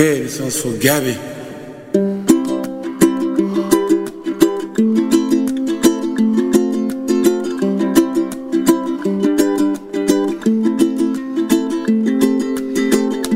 [0.00, 1.18] Quelle s'en sont gavés.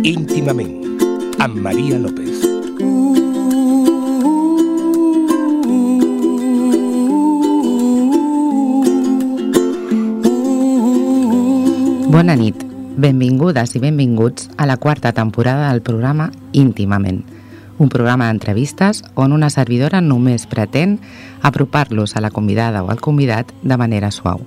[0.03, 0.81] íntimament
[1.39, 2.41] amb Maria López.
[12.09, 12.64] Bona nit,
[12.97, 17.25] benvingudes i benvinguts a la quarta temporada del programa Íntimament,
[17.79, 21.01] un programa d'entrevistes on una servidora només pretén
[21.43, 24.47] apropar-los a la convidada o al convidat de manera suau.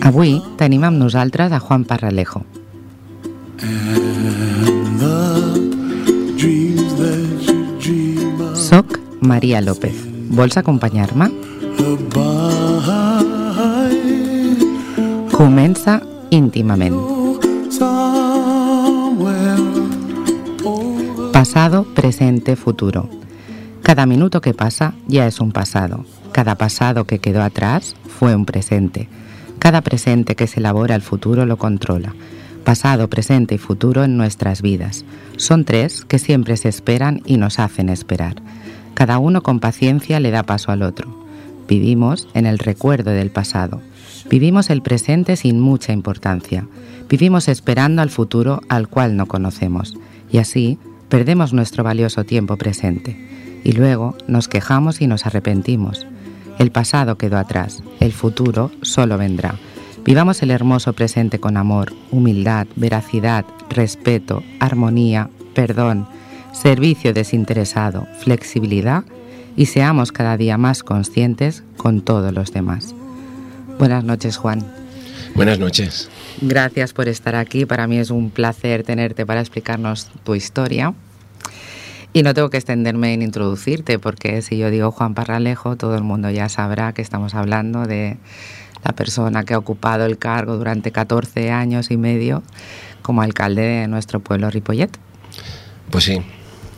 [0.00, 2.44] Avui tenim amb nosaltres a Juan Parralejo.
[9.30, 9.94] Soc Maria López.
[10.28, 11.30] Vols acompanyar-me?
[15.30, 16.96] Comença íntimament.
[21.32, 23.08] Pasado, presente, futuro.
[23.82, 26.04] Cada minuto que pasa ya es un pasado.
[26.32, 29.08] Cada pasado que quedó atrás fue un presente.
[29.60, 32.14] Cada presente que se elabora el futuro lo controla.
[32.64, 35.04] Pasado, presente y futuro en nuestras vidas.
[35.36, 38.34] Son tres que siempre se esperan y nos hacen esperar.
[39.00, 41.08] Cada uno con paciencia le da paso al otro.
[41.66, 43.80] Vivimos en el recuerdo del pasado.
[44.28, 46.66] Vivimos el presente sin mucha importancia.
[47.08, 49.94] Vivimos esperando al futuro al cual no conocemos.
[50.30, 50.78] Y así
[51.08, 53.16] perdemos nuestro valioso tiempo presente.
[53.64, 56.06] Y luego nos quejamos y nos arrepentimos.
[56.58, 59.54] El pasado quedó atrás, el futuro solo vendrá.
[60.04, 66.06] Vivamos el hermoso presente con amor, humildad, veracidad, respeto, armonía, perdón,
[66.52, 69.04] servicio desinteresado, flexibilidad
[69.56, 72.94] y seamos cada día más conscientes con todos los demás.
[73.78, 74.64] Buenas noches, Juan.
[75.34, 76.10] Buenas noches.
[76.40, 77.66] Gracias por estar aquí.
[77.66, 80.94] Para mí es un placer tenerte para explicarnos tu historia.
[82.12, 86.02] Y no tengo que extenderme en introducirte, porque si yo digo Juan Parralejo, todo el
[86.02, 88.18] mundo ya sabrá que estamos hablando de
[88.84, 92.42] la persona que ha ocupado el cargo durante 14 años y medio
[93.02, 94.90] como alcalde de nuestro pueblo Ripollet.
[95.90, 96.20] Pues sí,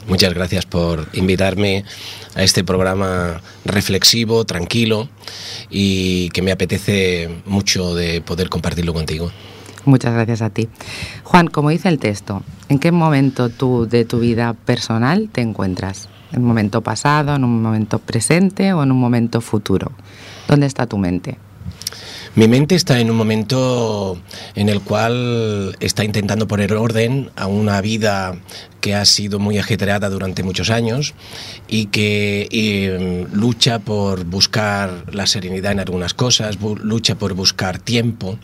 [0.09, 1.85] muchas gracias por invitarme
[2.35, 5.09] a este programa reflexivo, tranquilo
[5.71, 9.31] y que me apetece mucho de poder compartirlo contigo.
[9.85, 10.69] Muchas gracias a ti.
[11.25, 16.09] Juan, como dice el texto, ¿en qué momento tú de tu vida personal te encuentras?
[16.33, 19.93] ¿En un momento pasado, en un momento presente o en un momento futuro?
[20.49, 21.37] ¿Dónde está tu mente?
[22.35, 24.17] Mi mente está en un momento
[24.55, 28.37] en el cual está intentando poner orden a una vida
[28.83, 31.15] que ha sido muy ajetreada durante muchos años
[31.69, 38.39] y que eh, lucha por buscar la serenidad en algunas cosas, lucha por buscar tiempo,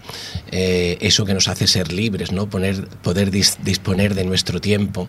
[0.52, 2.48] eh, eso que nos hace ser libres, ¿no?
[2.48, 5.08] Poner, poder dis- disponer de nuestro tiempo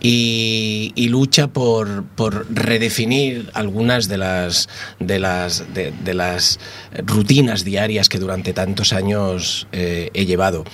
[0.00, 6.58] y, y lucha por, por redefinir algunas de las, de, las, de, de las
[7.04, 10.64] rutinas diarias que durante tantos años eh, he llevado.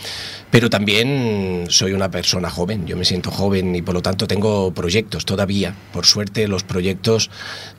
[0.54, 4.70] Pero también soy una persona joven, yo me siento joven y por lo tanto tengo
[4.72, 5.74] proyectos todavía.
[5.92, 7.28] Por suerte los proyectos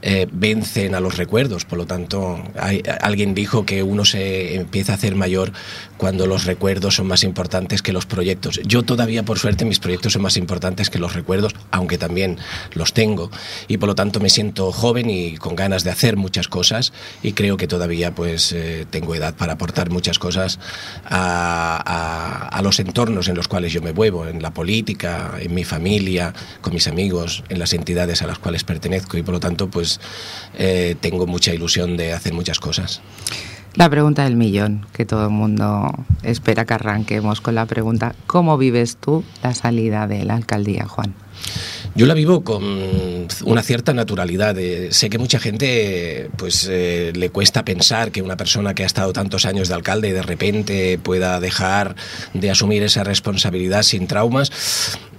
[0.01, 4.91] eh, vencen a los recuerdos, por lo tanto hay- alguien dijo que uno se empieza
[4.91, 5.53] a hacer mayor
[5.95, 8.59] cuando los recuerdos son más importantes que los proyectos.
[8.65, 12.39] Yo todavía por suerte mis proyectos son más importantes que los recuerdos, aunque también
[12.73, 13.31] los tengo
[13.69, 16.91] y por lo tanto me siento joven y con ganas de hacer muchas cosas
[17.23, 20.59] y creo que todavía pues eh, tengo edad para aportar muchas cosas
[21.05, 25.53] a, a- a los entornos en los cuales yo me muevo, en la política, en
[25.53, 29.39] mi familia, con mis amigos, en las entidades a las cuales pertenezco y por lo
[29.39, 29.99] tanto pues
[30.57, 33.01] eh, tengo mucha ilusión de hacer muchas cosas.
[33.75, 35.93] La pregunta del millón, que todo el mundo
[36.23, 41.13] espera que arranquemos con la pregunta, ¿cómo vives tú la salida de la alcaldía, Juan?
[41.95, 44.57] Yo la vivo con una cierta naturalidad.
[44.89, 49.13] Sé que mucha gente pues eh, le cuesta pensar que una persona que ha estado
[49.13, 51.95] tantos años de alcalde de repente pueda dejar
[52.33, 54.51] de asumir esa responsabilidad sin traumas.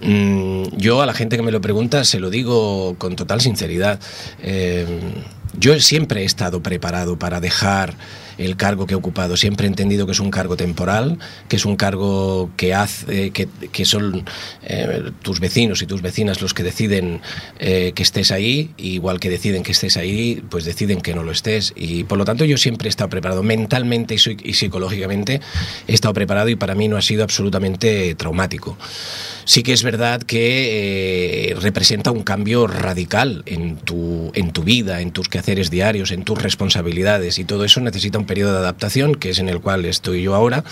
[0.01, 3.99] Mm, yo a la gente que me lo pregunta se lo digo con total sinceridad.
[4.43, 4.85] Eh,
[5.57, 7.95] yo siempre he estado preparado para dejar
[8.37, 9.37] el cargo que he ocupado.
[9.37, 13.47] Siempre he entendido que es un cargo temporal, que es un cargo que hace, que,
[13.71, 14.25] que son
[14.63, 17.21] eh, tus vecinos y tus vecinas los que deciden
[17.59, 21.31] eh, que estés ahí, igual que deciden que estés ahí, pues deciden que no lo
[21.31, 21.73] estés.
[21.75, 25.41] Y por lo tanto yo siempre he estado preparado mentalmente y, y psicológicamente,
[25.87, 28.77] he estado preparado y para mí no ha sido absolutamente traumático.
[29.47, 34.99] Sí que es verdad que eh, representa un cambio radical en tu, en tu vida,
[34.99, 39.15] en tus quehaceres diarios, en tus responsabilidades y todo eso necesita un periodo de adaptación,
[39.15, 40.63] que es en el cual estoy yo ahora.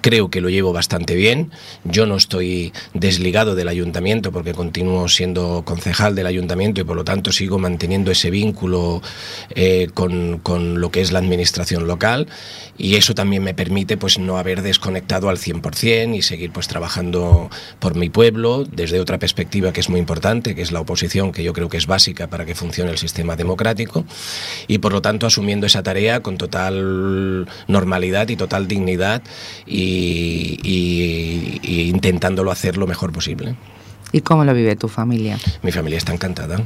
[0.00, 1.50] Creo que lo llevo bastante bien.
[1.84, 7.04] Yo no estoy desligado del ayuntamiento porque continúo siendo concejal del ayuntamiento y por lo
[7.04, 9.02] tanto sigo manteniendo ese vínculo
[9.50, 12.28] eh, con, con, lo que es la administración local
[12.76, 17.50] y eso también me permite pues no haber desconectado al 100% y seguir pues trabajando
[17.80, 21.42] por mi pueblo desde otra perspectiva que es muy importante, que es la oposición, que
[21.42, 24.04] yo creo que es básica para que funcione el sistema democrático
[24.68, 29.22] y por lo tanto asumiendo esa tarea con total normalidad y total dignidad
[29.66, 33.56] y y, intentándolo hacer lo mejor posible.
[34.12, 35.38] ¿Y cómo lo vive tu familia?
[35.62, 36.64] Mi familia está encantada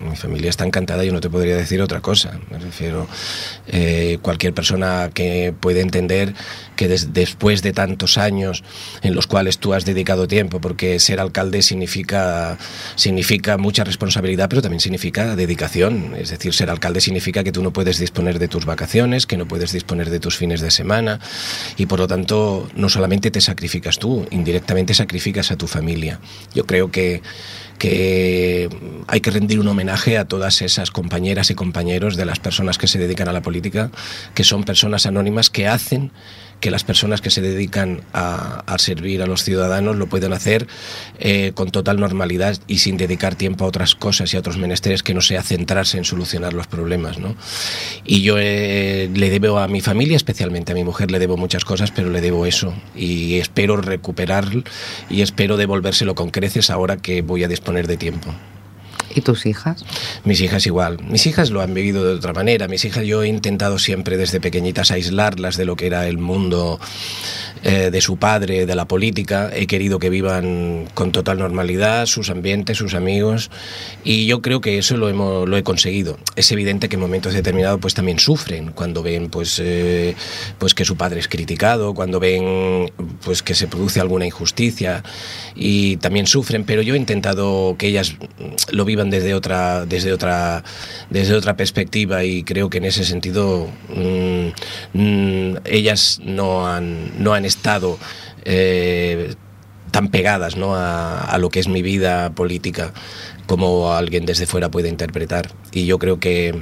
[0.00, 2.38] mi familia está encantada, yo no te podría decir otra cosa.
[2.50, 3.06] Me refiero,
[3.66, 6.34] eh, cualquier persona que puede entender
[6.78, 8.62] que después de tantos años
[9.02, 12.56] en los cuales tú has dedicado tiempo, porque ser alcalde significa,
[12.94, 16.14] significa mucha responsabilidad, pero también significa dedicación.
[16.16, 19.48] Es decir, ser alcalde significa que tú no puedes disponer de tus vacaciones, que no
[19.48, 21.18] puedes disponer de tus fines de semana,
[21.76, 26.20] y por lo tanto no solamente te sacrificas tú, indirectamente sacrificas a tu familia.
[26.54, 27.22] Yo creo que
[27.78, 28.68] que
[29.06, 32.88] hay que rendir un homenaje a todas esas compañeras y compañeros de las personas que
[32.88, 33.90] se dedican a la política,
[34.34, 36.10] que son personas anónimas que hacen
[36.60, 40.66] que las personas que se dedican a, servir a los ciudadanos lo pueden hacer
[41.18, 45.02] eh, con total normalidad y sin dedicar tiempo a otras cosas y a otros menesteres
[45.02, 47.18] que no sea centrarse en solucionar los problemas.
[47.18, 47.34] ¿no?
[48.04, 51.64] Y yo eh, le debo a mi familia, especialmente a mi mujer, le debo muchas
[51.64, 54.48] cosas, pero le debo eso y espero recuperar
[55.10, 58.32] y espero devolvérselo con creces ahora que voy a disponer de tiempo.
[59.14, 59.84] ¿Y tus hijas?
[60.24, 60.98] Mis hijas igual.
[61.08, 62.68] Mis hijas lo han vivido de otra manera.
[62.68, 66.78] Mis hijas yo he intentado siempre desde pequeñitas aislarlas de lo que era el mundo
[67.64, 69.50] eh, de su padre, de la política.
[69.52, 73.50] He querido que vivan con total normalidad, sus ambientes, sus amigos.
[74.04, 76.18] Y yo creo que eso lo, hemos, lo he conseguido.
[76.36, 80.14] Es evidente que en momentos determinados pues también sufren cuando ven pues, eh,
[80.58, 82.92] pues que su padre es criticado, cuando ven
[83.24, 85.02] pues que se produce alguna injusticia
[85.54, 88.14] y también sufren, pero yo he intentado que ellas
[88.70, 90.62] lo vivan desde otra, desde otra,
[91.10, 97.34] desde otra perspectiva y creo que en ese sentido mm, mm, ellas no han, no
[97.34, 97.98] han estado
[98.44, 99.34] eh,
[99.90, 100.74] tan pegadas ¿no?
[100.74, 102.92] a, a lo que es mi vida política
[103.46, 105.48] como alguien desde fuera puede interpretar.
[105.72, 106.54] Y yo creo que,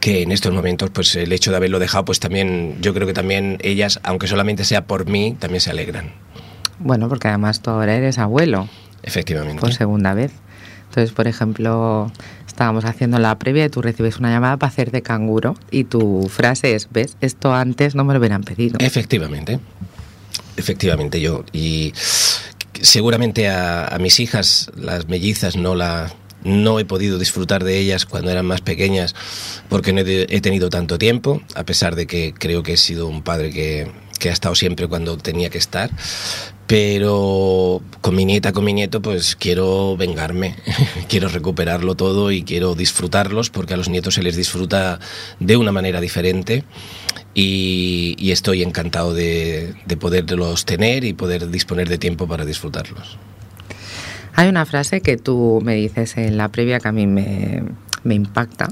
[0.00, 3.12] que en estos momentos pues el hecho de haberlo dejado pues también yo creo que
[3.12, 6.12] también ellas aunque solamente sea por mí también se alegran
[6.78, 8.68] bueno porque además tú ahora eres abuelo
[9.02, 10.32] efectivamente por segunda vez
[10.90, 12.10] entonces, por ejemplo,
[12.48, 16.28] estábamos haciendo la previa y tú recibes una llamada para hacer de canguro y tu
[16.28, 17.16] frase es, ¿ves?
[17.20, 18.76] Esto antes no me lo hubieran pedido.
[18.80, 19.60] Efectivamente,
[20.56, 21.44] efectivamente yo.
[21.52, 21.92] Y
[22.82, 28.32] seguramente a, mis hijas, las mellizas, no la, no he podido disfrutar de ellas cuando
[28.32, 29.14] eran más pequeñas
[29.68, 33.22] porque no he, tenido tanto tiempo, a pesar de que creo que he sido un
[33.22, 35.88] padre que, que ha estado siempre cuando tenía que estar
[36.70, 40.54] pero con mi nieta, con mi nieto, pues quiero vengarme,
[41.08, 45.00] quiero recuperarlo todo y quiero disfrutarlos porque a los nietos se les disfruta
[45.40, 46.62] de una manera diferente
[47.34, 53.18] y, estoy encantado de, poderlos tener y poder disponer de tiempo para disfrutarlos.
[54.36, 57.64] Hay una frase que tú me dices en la previa que a mí me,
[58.04, 58.68] impacta,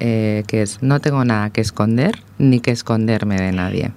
[0.00, 3.92] eh, que es, no tengo nada que esconder ni que esconderme de nadie.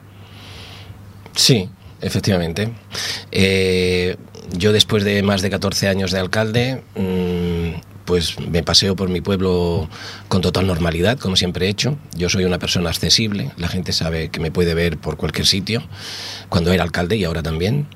[1.34, 2.70] Sí, Efectivamente.
[3.32, 4.18] Eh,
[4.58, 9.20] yo después de más de 14 años de alcalde, mm, pues me paseo por mi
[9.20, 9.90] pueblo
[10.30, 11.98] con total normalidad, como siempre he hecho.
[12.16, 15.84] Yo soy una persona accesible, la gente sabe que me puede ver por cualquier sitio,
[16.48, 17.88] cuando era alcalde y ahora también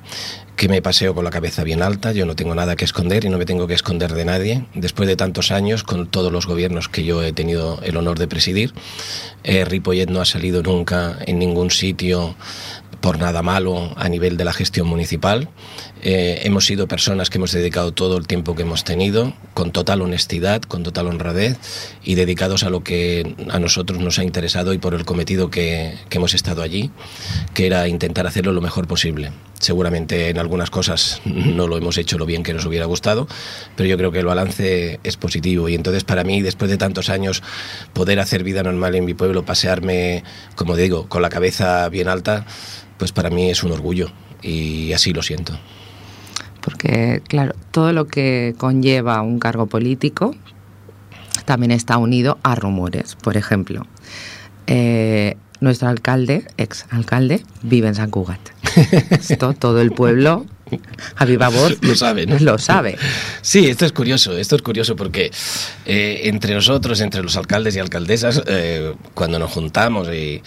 [0.62, 3.30] que me paseo con la cabeza bien alta, yo no tengo nada que esconder y
[3.30, 4.66] no me tengo que esconder de nadie.
[4.76, 8.28] Después de tantos años, con todos los gobiernos que yo he tenido el honor de
[8.28, 8.72] presidir,
[9.44, 12.36] eh, Ripollet no ha salido nunca en ningún sitio
[13.02, 15.50] por nada malo a nivel de la gestión municipal.
[16.04, 20.02] Eh, hemos sido personas que hemos dedicado todo el tiempo que hemos tenido, con total
[20.02, 21.58] honestidad, con total honradez
[22.04, 25.96] y dedicados a lo que a nosotros nos ha interesado y por el cometido que,
[26.10, 26.92] que hemos estado allí,
[27.54, 29.32] que era intentar hacerlo lo mejor posible.
[29.60, 33.28] Seguramente en algunas cosas no lo hemos hecho lo bien que nos hubiera gustado,
[33.76, 37.10] pero yo creo que el balance es positivo y entonces para mí, después de tantos
[37.10, 37.44] años,
[37.94, 40.24] poder hacer vida normal en mi pueblo, pasearme,
[40.56, 42.46] como digo, con la cabeza bien alta,
[43.02, 44.12] pues para mí es un orgullo
[44.44, 45.58] y así lo siento.
[46.62, 50.36] Porque, claro, todo lo que conlleva un cargo político
[51.46, 53.16] también está unido a rumores.
[53.16, 53.88] Por ejemplo,
[54.68, 58.52] eh, nuestro alcalde, ex alcalde, vive en San Cugat.
[59.10, 60.46] Esto todo el pueblo
[61.16, 62.38] A viva voz lo sabe, ¿no?
[62.40, 63.00] Lo sabe.
[63.42, 65.32] Sí, esto es curioso, esto es curioso porque
[65.88, 70.44] eh, entre nosotros, entre los alcaldes y alcaldesas, eh, cuando nos juntamos y,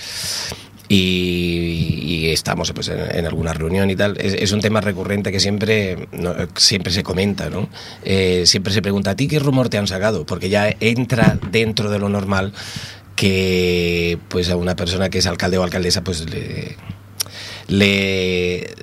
[0.89, 5.41] y, estamos pues, en, en alguna reunión y tal, es, es un tema recurrente que
[5.41, 7.69] siempre, no, siempre se comenta, ¿no?
[8.05, 10.27] Eh, siempre se pregunta, ¿a ti qué rumor te han sacado?
[10.27, 12.53] Porque ya entra dentro de lo normal
[13.17, 16.77] que pues a una persona que es alcalde o alcaldesa pues le,
[17.69, 18.75] le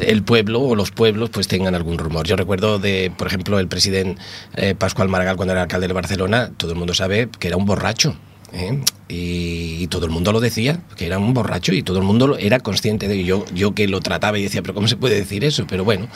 [0.00, 2.26] el pueblo o los pueblos pues tengan algún rumor.
[2.26, 4.20] Yo recuerdo de, por ejemplo, el presidente
[4.54, 7.66] eh, Pascual Maragall cuando era alcalde de Barcelona, todo el mundo sabe que era un
[7.66, 8.16] borracho.
[8.52, 8.80] ¿Eh?
[9.08, 12.36] Y, y todo el mundo lo decía, que era un borracho y todo el mundo
[12.38, 13.26] era consciente de ello.
[13.26, 15.66] Yo, yo que lo trataba y decía, pero ¿cómo se puede decir eso?
[15.68, 16.08] Pero bueno.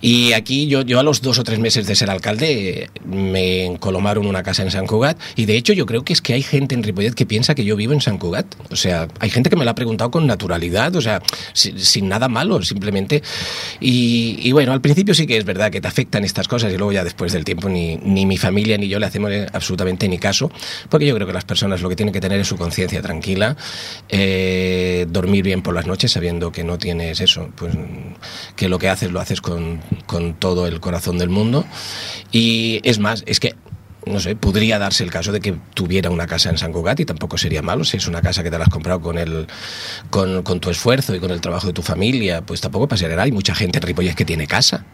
[0.00, 4.26] Y aquí yo, yo a los dos o tres meses de ser alcalde me encolomaron
[4.26, 6.74] una casa en San Cugat y de hecho yo creo que es que hay gente
[6.74, 8.46] en Ripollet que piensa que yo vivo en San Cugat.
[8.70, 12.08] O sea, hay gente que me lo ha preguntado con naturalidad, o sea, sin, sin
[12.08, 13.22] nada malo, simplemente.
[13.80, 16.76] Y, y bueno, al principio sí que es verdad que te afectan estas cosas y
[16.76, 20.18] luego ya después del tiempo ni, ni mi familia ni yo le hacemos absolutamente ni
[20.18, 20.50] caso,
[20.88, 23.58] porque yo creo que las personas lo que tienen que tener es su conciencia tranquila,
[24.08, 27.74] eh, dormir bien por las noches sabiendo que no tienes eso, pues
[28.56, 31.66] que lo que haces lo haces con, con todo el corazón del mundo.
[32.30, 33.54] Y es más, es que
[34.06, 37.04] no sé, podría darse el caso de que tuviera una casa en San Cugat y
[37.04, 37.84] tampoco sería malo.
[37.84, 39.46] Si es una casa que te la has comprado con, el,
[40.10, 43.22] con, con tu esfuerzo y con el trabajo de tu familia, pues tampoco pasará.
[43.22, 44.84] Hay mucha gente en Ripollet que tiene casa.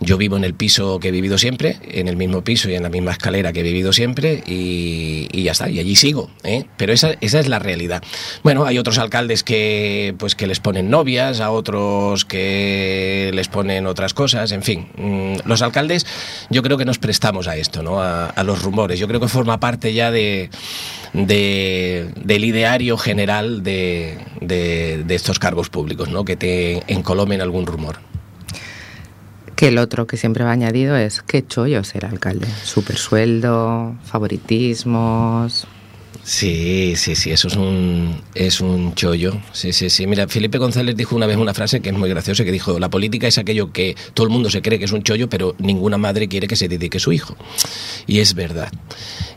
[0.00, 2.82] Yo vivo en el piso que he vivido siempre, en el mismo piso y en
[2.82, 6.30] la misma escalera que he vivido siempre y, ya está, y allí sigo.
[6.42, 6.64] ¿eh?
[6.76, 8.02] Pero esa, esa es la realidad.
[8.42, 13.86] Bueno, hay otros alcaldes que, pues, que les ponen novias, a otros que les ponen
[13.86, 14.88] otras cosas, en fin.
[14.96, 16.06] mm, Los alcaldes
[16.50, 18.00] yo creo que nos prestamos a esto, ¿no?
[18.40, 18.98] A los rumores.
[18.98, 20.50] Yo creo que forma parte ya de,
[21.12, 26.24] de- del ideario general de, de- estos cargos públicos, ¿no?
[26.24, 27.98] que te encolomen algún rumor.
[29.56, 32.46] Que el otro que siempre va añadido es qué chollo ser alcalde.
[32.64, 35.66] Super sueldo, favoritismos.
[36.22, 39.40] Sí, sí, sí, eso es un, es un chollo.
[39.52, 40.06] Sí, sí, sí.
[40.06, 42.88] Mira, Felipe González dijo una vez una frase que es muy graciosa, que dijo, la
[42.90, 45.98] política es aquello que todo el mundo se cree que es un chollo, pero ninguna
[45.98, 47.36] madre quiere que se dedique su hijo.
[48.06, 48.70] Y es verdad.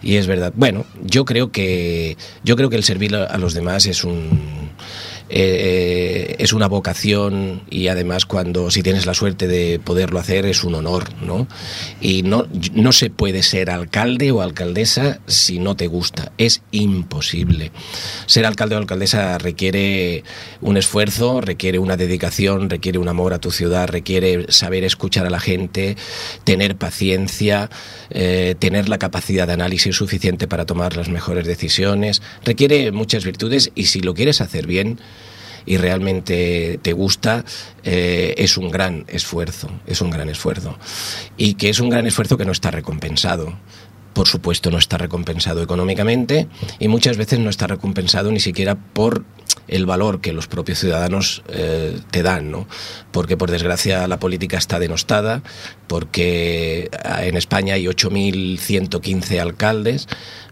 [0.01, 0.53] Y es verdad.
[0.55, 4.69] Bueno, yo creo que, yo creo que el servir a a los demás es un...
[5.35, 10.63] eh, es una vocación y además cuando si tienes la suerte de poderlo hacer es
[10.63, 11.47] un honor, ¿no?
[11.99, 17.71] Y no, no se puede ser alcalde o alcaldesa si no te gusta, es imposible.
[18.27, 20.23] Ser alcalde o alcaldesa requiere
[20.61, 25.31] un esfuerzo, requiere una dedicación, requiere un amor a tu ciudad, requiere saber escuchar a
[25.31, 25.97] la gente,
[26.43, 27.71] tener paciencia,
[28.11, 33.71] eh, tener la capacidad de análisis suficiente para tomar las mejores decisiones, requiere muchas virtudes
[33.73, 34.99] y si lo quieres hacer bien,
[35.65, 37.45] y realmente te gusta,
[37.83, 40.77] eh, es un gran esfuerzo, es un gran esfuerzo.
[41.37, 43.53] Y que es un gran esfuerzo que no está recompensado.
[44.13, 49.25] Por supuesto, no está recompensado económicamente y muchas veces no está recompensado ni siquiera por
[49.67, 52.67] el valor que los propios ciudadanos eh, te dan, ¿no?
[53.11, 55.41] Porque por desgracia la política está denostada,
[55.87, 60.07] porque ah, en España hay 8.115 alcaldes,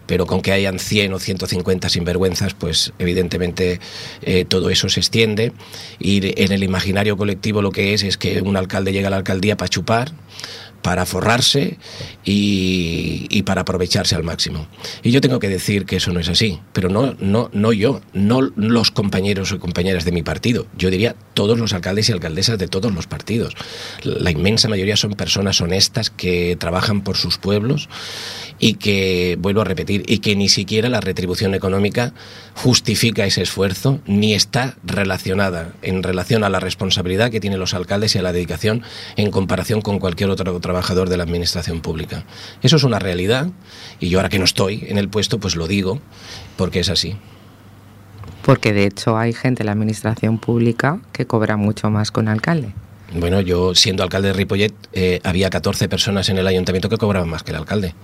[0.06, 3.80] pero con que hayan 100 o 150 sinvergüenzas, pues evidentemente
[4.22, 5.52] eh, todo eso se extiende.
[5.98, 9.16] Y en el imaginario colectivo lo que es es que un alcalde llega a la
[9.16, 10.12] alcaldía para chupar,
[10.82, 11.78] para forrarse
[12.24, 14.66] y, para aprovecharse al máximo.
[15.02, 18.00] Y yo tengo que decir que eso no es así, pero no, no, no yo,
[18.12, 22.58] no los compañeros o compañeras de mi partido, yo diría todos los alcaldes y alcaldesas
[22.58, 23.54] de todos los partidos.
[24.02, 27.88] La inmensa mayoría son personas honestas que trabajan por sus pueblos
[28.58, 32.12] y que, vuelvo a repetir, y que ni siquiera la retribución económica
[32.54, 38.14] justifica ese esfuerzo ni está relacionada en relación a la responsabilidad que tienen los alcaldes
[38.14, 38.82] y a la dedicación
[39.16, 42.24] en comparación con cualquier otro trabajador de la administración pública.
[42.62, 43.48] Eso es una realidad
[44.00, 46.00] y yo ahora que no estoy en el puesto pues lo digo
[46.56, 47.18] porque es así.
[48.42, 52.72] Porque de hecho hay gente en la administración pública que cobra mucho más con alcalde.
[53.14, 57.28] Bueno, yo siendo alcalde de Ripollet, eh, había 14 personas en el ayuntamiento que cobraban
[57.28, 57.94] más que el alcalde.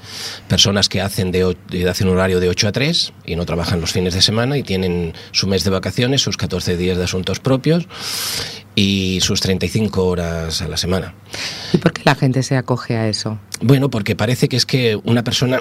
[0.48, 1.54] Personas que hacen, de,
[1.88, 4.62] hacen un horario de 8 a 3 y no trabajan los fines de semana y
[4.62, 7.86] tienen su mes de vacaciones, sus 14 días de asuntos propios
[8.74, 11.14] y sus 35 horas a la semana.
[11.72, 13.38] ¿Y por qué la gente se acoge a eso?
[13.60, 15.60] Bueno, porque parece que es que una persona...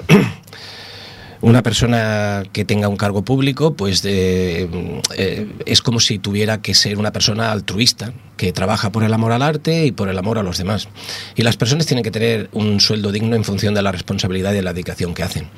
[1.40, 4.68] una persona que tenga un cargo público, pues eh,
[5.16, 9.32] eh, es como si tuviera que ser una persona altruista, que trabaja por el amor
[9.32, 10.88] al arte y por el amor a los demás.
[11.34, 14.62] Y las personas tienen que tener un sueldo digno en función de la responsabilidad y
[14.62, 15.48] la dedicación que hacen.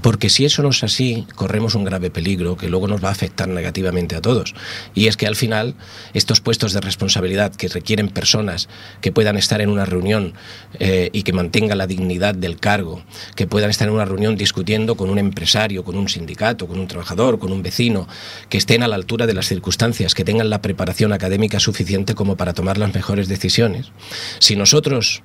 [0.00, 3.12] Porque si eso no es así, corremos un grave peligro que luego nos va a
[3.12, 4.54] afectar negativamente a todos.
[4.94, 5.74] Y es que al final
[6.14, 8.68] estos puestos de responsabilidad que requieren personas
[9.02, 10.32] que puedan estar en una reunión
[10.78, 13.02] eh, y que mantengan la dignidad del cargo,
[13.36, 16.86] que puedan estar en una reunión discutiendo con un empresario, con un sindicato, con un
[16.86, 18.06] trabajador, con un vecino,
[18.48, 22.36] que estén a la altura de las circunstancias, que tengan la preparación académica suficiente como
[22.36, 23.92] para tomar las mejores decisiones.
[24.38, 25.22] Si nosotros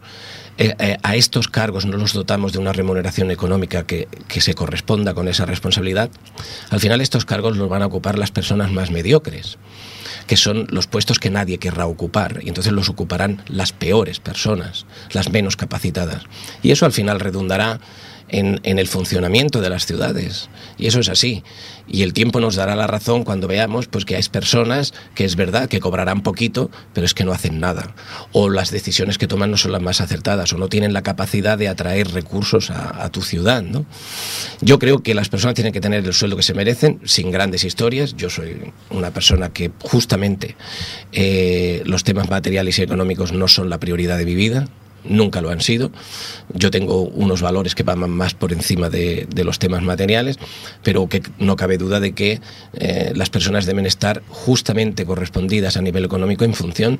[0.57, 4.53] eh, eh, a estos cargos no los dotamos de una remuneración económica que, que, se
[4.53, 6.09] corresponda con esa responsabilidad,
[6.69, 9.57] al final estos cargos los van a ocupar las personas más mediocres,
[10.27, 14.85] que son los puestos que nadie querrá ocupar, y entonces los ocuparán las peores personas,
[15.11, 16.23] las menos capacitadas.
[16.63, 17.81] Y eso al final redundará
[18.29, 20.49] en, el funcionamiento de las ciudades.
[20.77, 21.43] Y eso es así.
[21.87, 25.35] Y el tiempo nos dará la razón cuando veamos pues, que hay personas que es
[25.35, 27.95] verdad que cobrarán poquito, pero es que no hacen nada.
[28.31, 31.57] O las decisiones que toman no son las más acertadas, o no tienen la capacidad
[31.57, 33.61] de atraer recursos a, a tu ciudad.
[33.61, 33.85] ¿no?
[34.61, 37.63] Yo creo que las personas tienen que tener el sueldo que se merecen, sin grandes
[37.63, 38.15] historias.
[38.15, 40.55] Yo soy una persona que justamente
[41.11, 44.67] eh, los temas materiales y económicos no son la prioridad de mi vida
[45.07, 45.91] nunca lo han sido.
[46.53, 50.37] Yo tengo unos valores que van más por encima de, los temas materiales,
[50.83, 52.41] pero que no cabe duda de que
[52.73, 56.99] eh, las personas deben estar justamente correspondidas a nivel económico en función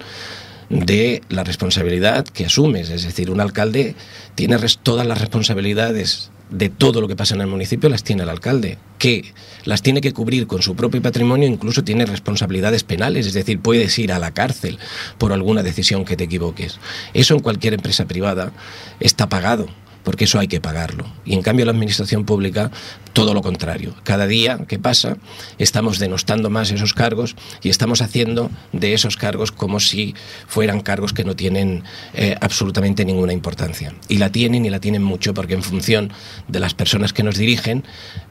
[0.70, 2.90] de la responsabilidad que asumes.
[2.90, 3.96] Es decir, un alcalde
[4.36, 8.30] tiene todas las responsabilidades de todo lo que pasa en el municipio las tiene el
[8.30, 9.34] alcalde, que
[9.64, 13.98] las tiene que cubrir con su propio patrimonio, incluso tiene responsabilidades penales, es decir, puedes
[14.00, 14.78] ir a la cárcel
[15.18, 16.80] por alguna decisión que te equivoques.
[17.14, 18.52] Eso en cualquier empresa privada
[19.00, 19.68] está pagado
[20.06, 21.06] porque eso hay que pagarlo.
[21.26, 22.72] Y en cambio la administración pública,
[23.12, 23.94] todo lo contrario.
[24.04, 25.18] Cada día que pasa,
[25.58, 30.16] estamos denostando más esos cargos y estamos haciendo de esos cargos como si
[30.48, 31.84] fueran cargos que no tienen
[32.14, 33.94] eh, absolutamente ninguna importancia.
[34.08, 36.14] Y la tienen y la tienen mucho porque en función
[36.48, 37.84] de las personas que nos dirigen,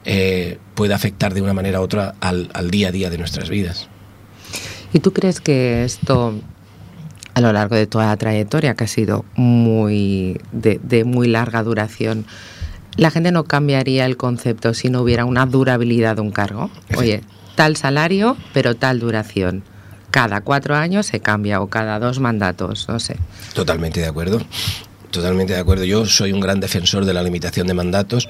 [0.05, 3.49] eh, puede afectar de una manera u otra al, al día a día de nuestras
[3.49, 3.89] vidas.
[4.93, 6.35] ¿Y tú crees que esto
[7.35, 11.61] a lo largo de toda la trayectoria, que ha sido muy de, de, muy larga
[11.63, 12.25] duración,
[12.95, 16.71] la gente no cambiaría el concepto si no hubiera una durabilidad de un cargo.
[16.95, 17.21] Oye,
[17.55, 19.63] tal salario, pero tal duración.
[20.11, 23.17] Cada cuatro años se cambia o cada dos mandatos, no sé.
[23.53, 24.41] Totalmente de acuerdo.
[25.11, 25.83] Totalmente de acuerdo.
[25.83, 28.29] Yo soy un gran defensor de la limitación de mandatos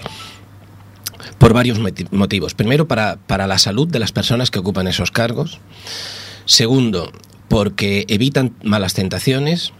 [1.37, 1.79] por varios
[2.11, 2.55] motivos.
[2.55, 5.59] Primero, para, para la salud de las personas que ocupan esos cargos.
[6.45, 7.11] Segundo,
[7.47, 9.73] porque evitan malas tentaciones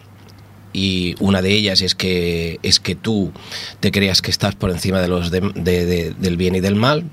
[0.73, 3.31] y una de ellas es que es que tú
[3.79, 6.75] te creas que estás por encima de los de, de, de, del bien y del
[6.75, 7.05] mal,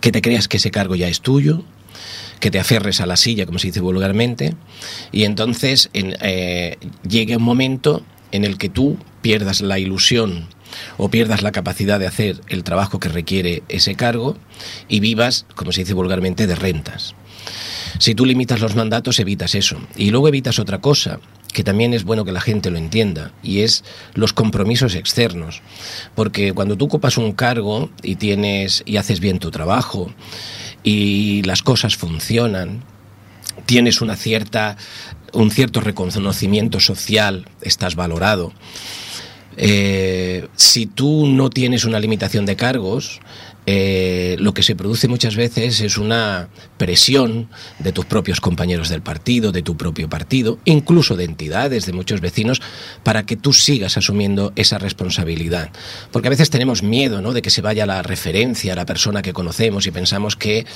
[0.00, 1.64] que te creas que ese cargo ya es tuyo,
[2.40, 4.54] que te aferres a la silla, como se dice vulgarmente,
[5.12, 6.76] y entonces en, eh,
[7.08, 10.46] llegue un momento en el que tú pierdas la ilusión
[10.98, 14.36] o pierdas la capacidad de hacer el trabajo que requiere ese cargo
[14.88, 17.14] y vivas, como se dice vulgarmente, de rentas.
[17.98, 19.78] Si tú limitas los mandatos, evitas eso.
[19.96, 21.20] Y luego evitas otra cosa,
[21.52, 25.62] que también es bueno que la gente lo entienda, y es los compromisos externos.
[26.14, 30.12] Porque cuando tú ocupas un cargo y tienes y haces bien tu trabajo
[30.82, 32.82] y las cosas funcionan,
[33.64, 34.76] tienes una cierta
[35.32, 38.52] un cierto reconocimiento social, estás valorado.
[39.56, 43.20] Eh, si tú no tienes una limitación de cargos,
[43.66, 46.48] eh, lo que se produce muchas veces es una
[46.78, 47.48] presión
[47.80, 52.20] de tus propios compañeros del partido, de tu propio partido, incluso de entidades, de muchos
[52.20, 52.62] vecinos,
[53.02, 55.70] para que tú sigas asumiendo esa responsabilidad.
[56.12, 57.32] Porque a veces tenemos miedo ¿no?
[57.32, 60.66] de que se vaya la referencia la persona que conocemos y pensamos que,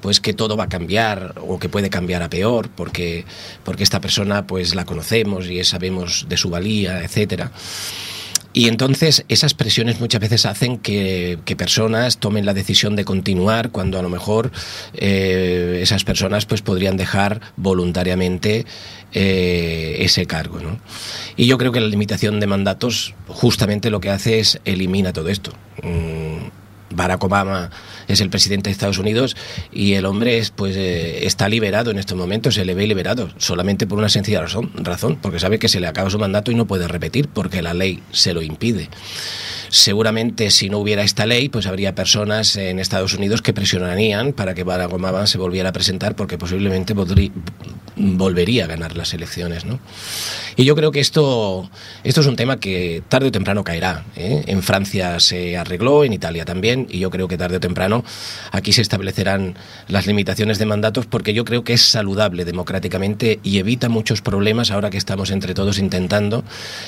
[0.00, 3.24] pues, que todo va a cambiar o que puede cambiar a peor porque,
[3.64, 7.50] porque esta persona pues, la conocemos y sabemos de su valía, etcétera.
[8.56, 13.70] Y entonces esas presiones muchas veces hacen que, que, personas tomen la decisión de continuar
[13.70, 14.50] cuando a lo mejor
[14.94, 18.64] eh, esas personas pues podrían dejar voluntariamente
[19.12, 20.58] eh, ese cargo.
[20.60, 20.80] ¿no?
[21.36, 25.28] Y yo creo que la limitación de mandatos justamente lo que hace es elimina todo
[25.28, 25.52] esto.
[25.82, 26.48] Mm,
[26.96, 27.70] Barack Obama
[28.08, 29.36] es el presidente de Estados Unidos
[29.72, 33.30] y el hombre es, pues, eh, está liberado en estos momentos, se le ve liberado,
[33.38, 36.54] solamente por una sencilla razón, razón, porque sabe que se le acaba su mandato y
[36.54, 38.88] no puede repetir, porque la ley se lo impide.
[39.68, 44.54] Seguramente si no hubiera esta ley, pues habría personas en Estados Unidos que presionarían para
[44.54, 46.94] que Barack Obama se volviera a presentar, porque posiblemente
[47.96, 49.64] volvería a ganar las elecciones.
[49.64, 49.80] ¿no?
[50.56, 51.68] Y yo creo que esto,
[52.04, 54.04] esto es un tema que tarde o temprano caerá.
[54.14, 54.44] ¿eh?
[54.46, 57.95] En Francia se arregló, en Italia también, y yo creo que tarde o temprano
[58.52, 59.54] aquí se establecerán
[59.88, 64.70] las limitaciones de mandatos porque yo creo que es saludable democráticamente y evita muchos problemas
[64.70, 66.44] ahora que estamos entre todos intentando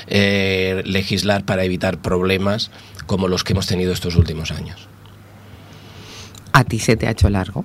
[0.06, 2.70] eh, legislar para evitar problemas
[3.06, 4.88] como los que hemos tenido estos últimos años.
[6.52, 7.64] ¿A ti se te ha hecho largo?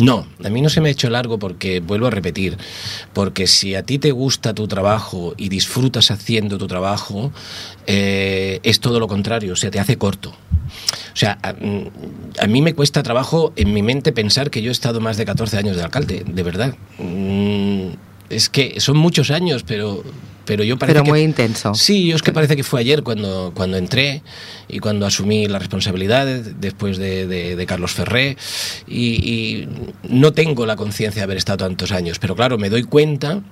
[0.00, 2.58] No, a mí no se me ha hecho largo porque, vuelvo a repetir,
[3.12, 7.32] porque si a ti te gusta tu trabajo y disfrutas haciendo tu trabajo,
[7.86, 10.30] eh, es todo lo contrario, se te hace corto.
[10.30, 11.90] O sea, a, mm,
[12.40, 15.24] a, mí me cuesta trabajo en mi mente pensar que yo he estado más de
[15.24, 16.74] 14 años de alcalde, de verdad.
[16.98, 17.90] Mm,
[18.30, 20.02] es que son muchos años, pero,
[20.44, 21.74] pero yo parece Pero muy que, intenso.
[21.74, 24.22] Sí, yo es que parece que fue ayer cuando, cuando entré
[24.68, 28.36] y cuando asumí la responsabilidad después de, de, de Carlos Ferré
[28.86, 29.68] y, y
[30.08, 33.42] no tengo la conciencia de haber estado tantos años, pero claro, me doy cuenta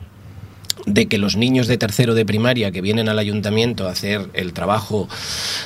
[0.87, 4.53] de que los niños de tercero de primaria que vienen al ayuntamiento a hacer el
[4.53, 5.09] trabajo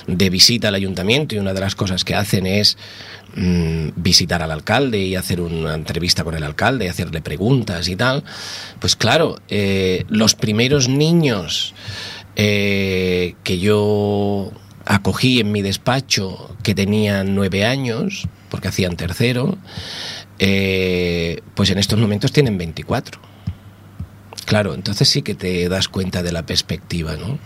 [0.07, 2.77] de visita al ayuntamiento y una de las cosas que hacen es
[3.35, 8.25] mmm, visitar al alcalde y hacer una entrevista con el alcalde, hacerle preguntas y tal,
[8.81, 11.75] pues claro, eh, los primeros niños
[12.37, 14.53] eh, que yo
[14.85, 19.57] acogí en mi despacho que tenían nueve años, porque hacían tercero,
[20.39, 23.36] eh, pues en estos momentos tienen 24.
[24.47, 27.39] Claro, entonces sí que te das cuenta de la perspectiva, ¿no?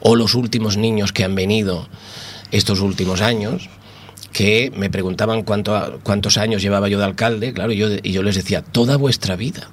[0.00, 1.88] O los últimos niños que han venido
[2.52, 3.68] estos últimos años,
[4.32, 8.22] que me preguntaban cuánto, cuántos años llevaba yo de alcalde, claro, y yo, y yo
[8.22, 9.68] les decía, toda vuestra vida.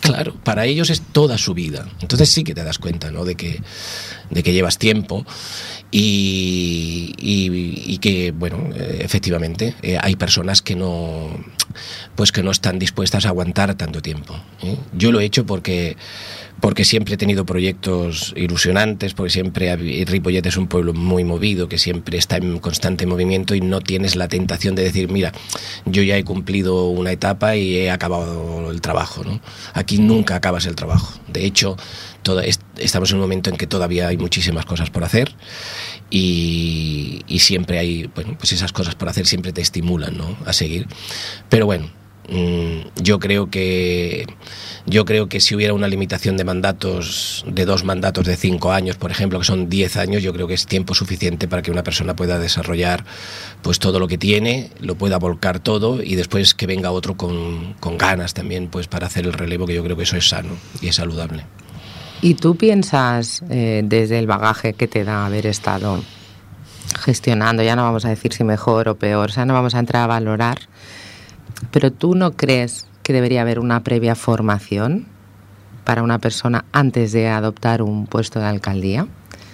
[0.00, 1.88] Claro, para ellos es toda su vida.
[2.00, 3.24] Entonces sí que te das cuenta, ¿no?
[3.24, 3.60] De que,
[4.30, 5.26] de que llevas tiempo
[5.90, 11.30] y, y, y que, bueno, efectivamente, eh, hay personas que no,
[12.14, 14.34] pues que no están dispuestas a aguantar tanto tiempo.
[14.62, 14.76] ¿eh?
[14.92, 15.96] Yo lo he hecho porque
[16.60, 21.78] porque siempre he tenido proyectos ilusionantes, porque siempre Ripollet es un pueblo muy movido, que
[21.78, 25.32] siempre está en constante movimiento y no tienes la tentación de decir, mira,
[25.84, 29.22] yo ya he cumplido una etapa y he acabado el trabajo.
[29.22, 29.40] ¿no?
[29.74, 31.18] Aquí nunca acabas el trabajo.
[31.28, 31.76] De hecho,
[32.22, 32.42] toda,
[32.78, 35.34] estamos en un momento en que todavía hay muchísimas cosas por hacer
[36.10, 40.36] y, siempre hay, bueno, pues esas cosas por hacer siempre te estimulan ¿no?
[40.46, 40.88] a seguir.
[41.48, 41.88] Pero bueno,
[43.00, 44.26] yo creo que
[44.86, 48.96] yo creo que si hubiera una limitación de mandatos de dos mandatos de cinco años
[48.96, 51.84] por ejemplo que son diez años yo creo que es tiempo suficiente para que una
[51.84, 53.04] persona pueda desarrollar
[53.62, 57.74] pues todo lo que tiene lo pueda volcar todo y después que venga otro con,
[57.74, 60.56] con ganas también pues para hacer el relevo que yo creo que eso es sano
[60.80, 61.44] y es saludable
[62.22, 66.02] y tú piensas eh, desde el bagaje que te da haber estado
[67.00, 69.78] gestionando ya no vamos a decir si mejor o peor o sea no vamos a
[69.78, 70.58] entrar a valorar
[71.70, 75.06] pero tú no crees que debería haber una previa formación
[75.86, 79.06] para una persona antes de adoptar un puesto de alcaldía?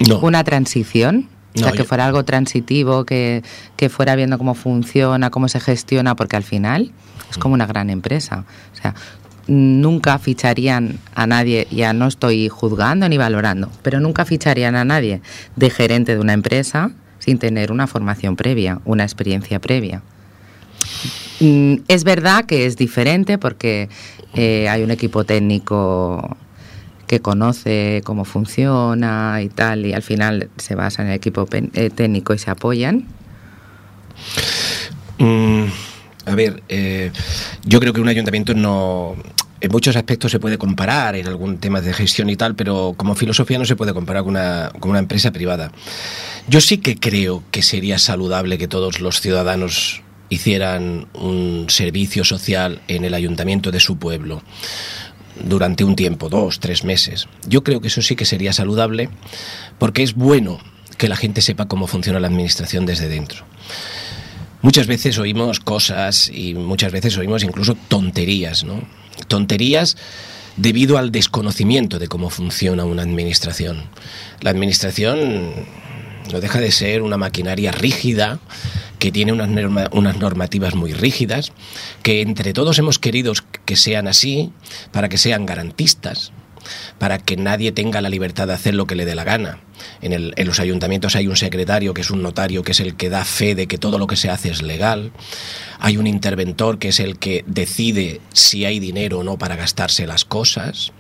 [0.08, 0.18] No.
[0.20, 1.28] ¿Una transición?
[1.54, 3.42] O sea, No, que fuera algo transitivo, que,
[3.76, 6.92] que fuera viendo cómo funciona, cómo se gestiona, porque al final
[7.30, 8.46] es como una gran empresa.
[8.72, 8.94] O sea,
[9.52, 15.20] nunca ficharían a nadie, ya no estoy juzgando ni valorando, pero nunca ficharían a nadie
[15.56, 20.02] de gerente de una empresa sin tener una formación previa, una experiencia previa.
[21.40, 23.88] Mm, Es verdad que es diferente porque
[24.34, 26.36] eh, hay un equipo técnico
[27.06, 31.90] que conoce cómo funciona y tal, y al final se basa en el equipo eh,
[31.90, 33.06] técnico y se apoyan.
[35.18, 35.64] Mm,
[36.24, 37.10] a ver, eh,
[37.64, 39.14] yo creo que un ayuntamiento no.
[39.62, 43.14] En muchos aspectos se puede comparar en algún tema de gestión y tal, pero como
[43.14, 45.70] filosofía no se puede comparar con una, con una empresa privada.
[46.48, 52.82] Yo sí que creo que sería saludable que todos los ciudadanos hicieran un servicio social
[52.88, 54.42] en el ayuntamiento de su pueblo
[55.44, 57.28] durante un tiempo, dos, tres meses.
[57.46, 59.10] Yo creo que eso sí que sería saludable
[59.78, 60.58] porque es bueno
[60.98, 63.44] que la gente sepa cómo funciona la administración desde dentro.
[64.60, 68.82] Muchas veces oímos cosas y muchas veces oímos incluso tonterías, ¿no?
[69.28, 69.96] Tonterías
[70.56, 73.84] debido al desconocimiento de cómo funciona una administración.
[74.40, 75.52] La administración
[76.30, 78.38] no deja de ser una maquinaria rígida
[78.98, 79.48] que tiene unas,
[79.92, 81.52] unas normativas muy rígidas,
[82.02, 83.32] que entre todos hemos querido
[83.64, 84.52] que sean así
[84.92, 86.32] para que sean garantistas,
[86.98, 89.58] para que nadie tenga la libertad de hacer lo que le dé la gana.
[90.00, 93.24] En, los ayuntamientos hay un secretario que es un notario que es el que da
[93.24, 95.12] fe de que todo lo que se hace es legal.
[95.78, 100.06] Hay un interventor que es el que decide si hay dinero o no para gastarse
[100.06, 100.92] las cosas.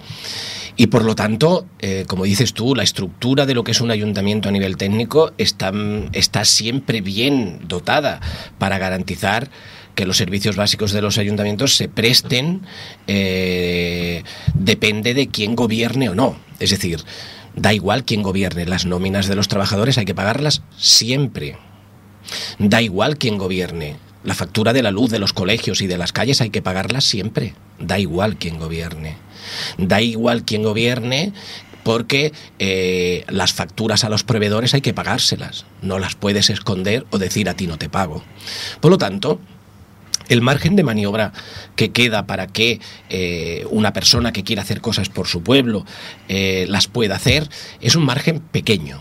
[0.76, 3.90] Y por lo tanto, eh, como dices tú, la estructura de lo que es un
[3.90, 5.72] ayuntamiento a nivel técnico está,
[6.12, 8.20] está siempre bien dotada
[8.58, 9.50] para garantizar
[9.94, 12.62] que los servicios básicos de los ayuntamientos se presten
[13.06, 14.22] eh,
[14.54, 16.36] depende de quién gobierne o no.
[16.60, 17.00] Es decir,
[17.54, 21.56] da igual quién gobierne, las nóminas de los trabajadores hay que pagarlas siempre.
[22.58, 26.12] Da igual quién gobierne, la factura de la luz de los colegios y de las
[26.12, 27.54] calles hay que pagarlas siempre.
[27.78, 29.16] Da igual quién gobierne.
[29.78, 31.32] Da igual quién gobierne
[31.82, 35.64] porque eh, las facturas a los proveedores hay que pagárselas.
[35.80, 38.22] No las puedes esconder o decir a ti no te pago.
[38.80, 39.40] Por lo tanto,
[40.32, 41.32] el margen de maniobra
[41.76, 45.84] que queda para que eh, una persona que quiera hacer cosas por su pueblo
[46.28, 47.48] eh, las pueda hacer
[47.80, 49.00] es un margen pequeño.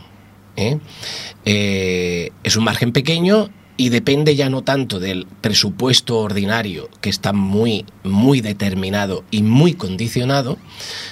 [0.56, 3.50] es un margen pequeño
[3.82, 9.74] y depende ya no tanto del presupuesto ordinario que está muy muy determinado y muy
[9.74, 10.60] condicionado,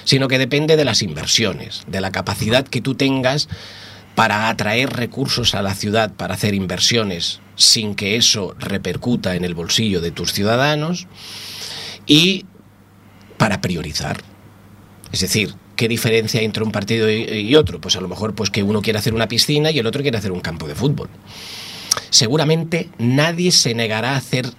[0.04, 3.48] sino que depende de las inversiones, de la capacidad que tú tengas
[4.20, 9.54] para atraer recursos a la ciudad para hacer inversiones sin que eso repercuta en el
[9.54, 11.06] bolsillo de tus ciudadanos
[12.06, 12.44] y
[13.38, 14.20] para priorizar.
[15.10, 17.80] Es decir, ¿qué diferencia hay entre un partido y otro?
[17.80, 20.18] Pues a lo mejor pues que uno quiere hacer una piscina y el otro quiere
[20.18, 21.08] hacer un campo de fútbol
[22.10, 24.52] seguramente nadie se negará a hacer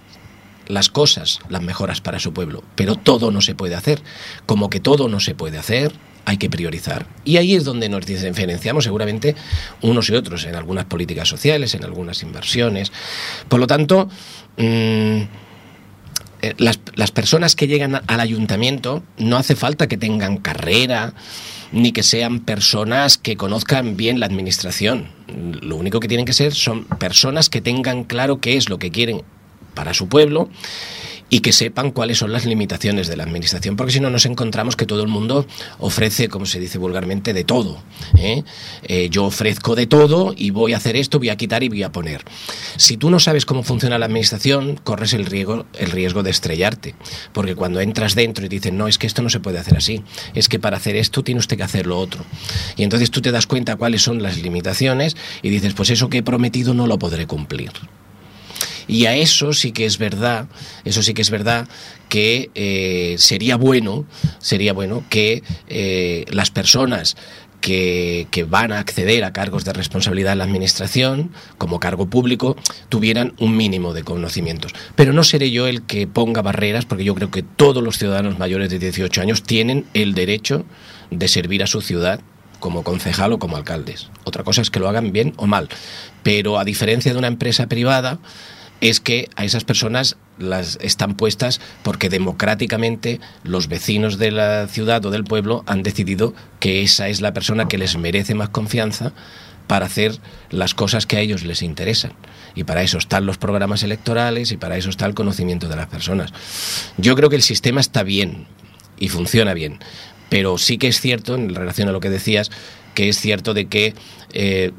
[0.66, 4.02] las cosas, las mejoras para su pueblo, pero todo no se puede hacer.
[4.44, 5.92] Como que todo no se puede hacer,
[6.24, 7.06] hay que priorizar.
[7.24, 9.34] Y ahí es donde nos diferenciamos seguramente
[9.80, 12.92] unos y otros, en algunas políticas sociales, en algunas inversiones.
[13.48, 14.08] Por lo tanto,
[14.56, 14.62] mm,
[16.42, 21.14] eh, las, las personas que llegan al ayuntamiento no hace falta que tengan carrera,
[21.72, 25.08] ni que sean personas que conozcan bien la administración.
[25.62, 28.90] Lo único que tienen que ser son personas que tengan claro qué es lo que
[28.90, 29.22] quieren
[29.74, 30.50] para su pueblo
[31.32, 34.76] y que sepan cuáles son las limitaciones de la administración, porque si no nos encontramos
[34.76, 35.46] que todo el mundo
[35.78, 37.78] ofrece, como se dice vulgarmente, de todo.
[38.18, 38.44] ¿eh?
[38.82, 41.84] Eh, yo ofrezco de todo y voy a hacer esto, voy a quitar y voy
[41.84, 42.22] a poner.
[42.76, 46.94] Si tú no sabes cómo funciona la administración, corres el riesgo, el riesgo de estrellarte,
[47.32, 50.02] porque cuando entras dentro y dicen, no, es que esto no se puede hacer así,
[50.34, 52.26] es que para hacer esto tiene usted que hacer lo otro.
[52.76, 56.18] Y entonces tú te das cuenta cuáles son las limitaciones y dices, pues eso que
[56.18, 57.72] he prometido no lo podré cumplir.
[58.86, 60.46] Y a eso sí que es verdad,
[60.84, 61.68] eso sí que es verdad
[62.08, 64.04] que eh, sería bueno,
[64.38, 67.16] sería bueno que eh, las personas
[67.60, 72.56] que, que, van a acceder a cargos de responsabilidad en la administración, como cargo público,
[72.88, 74.72] tuvieran un mínimo de conocimientos.
[74.96, 78.38] Pero no seré yo el que ponga barreras, porque yo creo que todos los ciudadanos
[78.38, 80.66] mayores de 18 años tienen el derecho
[81.10, 82.20] de servir a su ciudad
[82.62, 84.08] como concejal o como alcaldes.
[84.24, 85.68] Otra cosa es que lo hagan bien o mal.
[86.22, 88.18] Pero a diferencia de una empresa privada,
[88.82, 95.06] es que a esas personas las están puestas porque democráticamente los vecinos de la ciudad
[95.06, 99.12] o del pueblo han decidido que esa es la persona que les merece más confianza
[99.68, 100.18] para hacer
[100.50, 102.12] las cosas que a ellos les interesan.
[102.56, 105.86] Y para eso están los programas electorales y para eso está el conocimiento de las
[105.86, 106.32] personas.
[106.98, 108.48] Yo creo que el sistema está bien
[108.98, 109.78] y funciona bien,
[110.28, 112.50] pero sí que es cierto, en relación a lo que decías,
[112.94, 113.94] que es cierto de que
[114.32, 114.72] eh,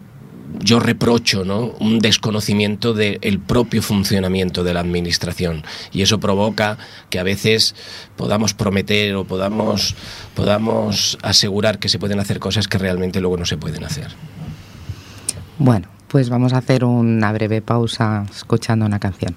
[0.59, 1.73] yo reprocho ¿no?
[1.79, 6.77] un desconocimiento del propio funcionamiento de la administración y eso provoca
[7.09, 7.75] que a veces
[8.15, 9.95] podamos prometer o podamos,
[10.35, 14.07] podamos asegurar que se pueden hacer cosas que realmente luego no se pueden hacer.
[15.57, 19.35] Bueno, pues vamos a hacer una breve pausa escuchando una canción.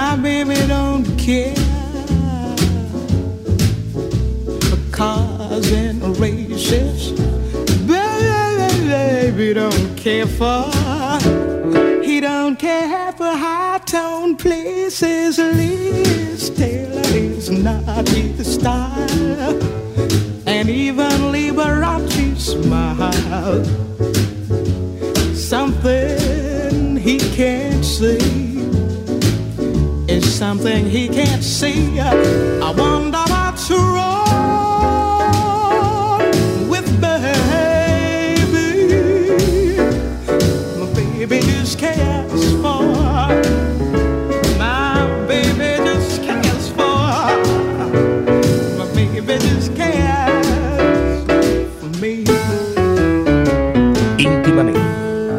[0.00, 1.56] My baby don't care
[4.68, 7.10] for cars and races.
[7.84, 10.70] Baby don't care for.
[12.04, 15.36] He don't care for high tone places.
[15.38, 19.58] Liz Taylor is not his style,
[20.46, 23.64] and even Liberace smile.
[25.34, 28.37] Something he can't see
[30.38, 31.98] something he can't see.
[31.98, 34.30] I wonder what's wrong
[36.68, 37.34] with baby.
[40.78, 42.82] My baby just cares for.
[44.62, 44.94] My
[45.26, 47.34] baby just cares for.
[48.78, 51.26] My baby just cares
[51.80, 52.22] for me.
[54.22, 54.78] Íntimament.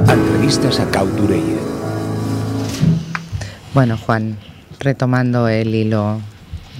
[0.09, 1.63] Entrevistes a Cau Durella.
[3.73, 4.37] Bueno, Juan,
[4.79, 6.21] retomando el hilo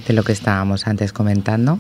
[0.07, 1.79] de lo que estábamos antes comentando.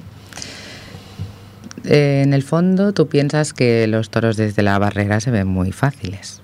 [1.85, 5.71] eh, en el fondo, tú piensas que los toros desde la barrera se ven muy
[5.71, 6.41] fáciles,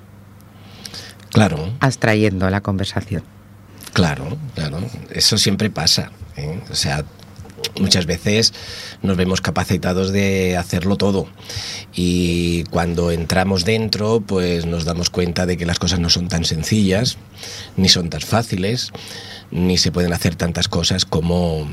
[1.31, 3.23] Claro, abstrayendo la conversación.
[3.93, 4.79] Claro, claro,
[5.11, 6.11] eso siempre pasa.
[6.37, 6.61] ¿eh?
[6.71, 7.03] O sea,
[7.79, 8.53] muchas veces
[9.01, 11.27] nos vemos capacitados de hacerlo todo
[11.93, 16.45] y cuando entramos dentro pues nos damos cuenta de que las cosas no son tan
[16.45, 17.17] sencillas,
[17.77, 18.91] ni son tan fáciles,
[19.51, 21.69] ni se pueden hacer tantas cosas como,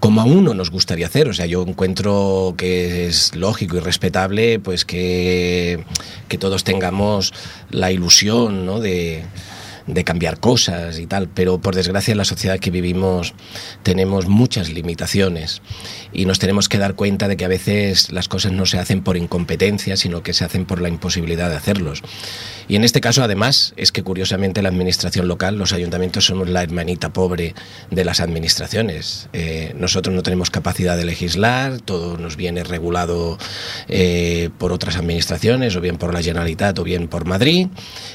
[0.00, 1.28] como a uno nos gustaría hacer.
[1.28, 5.84] O sea, yo encuentro que es lógico y respetable pues que,
[6.28, 7.32] que todos tengamos
[7.70, 8.80] la ilusión ¿no?
[8.80, 9.24] de,
[9.88, 13.34] de cambiar cosas y tal, pero por desgracia en la sociedad que vivimos
[13.82, 15.62] tenemos muchas limitaciones
[16.12, 19.02] y nos tenemos que dar cuenta de que a veces las cosas no se hacen
[19.02, 22.02] por incompetencia, sino que se hacen por la imposibilidad de hacerlos.
[22.68, 26.62] Y en este caso, además, es que curiosamente la administración local, los ayuntamientos somos la
[26.62, 27.54] hermanita pobre
[27.90, 29.30] de las administraciones.
[29.32, 33.38] Eh, nosotros no tenemos capacidad de legislar, todo nos viene regulado
[33.88, 37.68] eh, por otras administraciones, o bien por la Generalitat o bien por Madrid.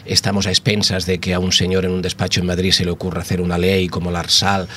[0.06, 2.91] Estamos a expensas de que a un señor en un despacho en Madrid se le
[2.91, 4.67] ocurra hacer una ley como la ARSAL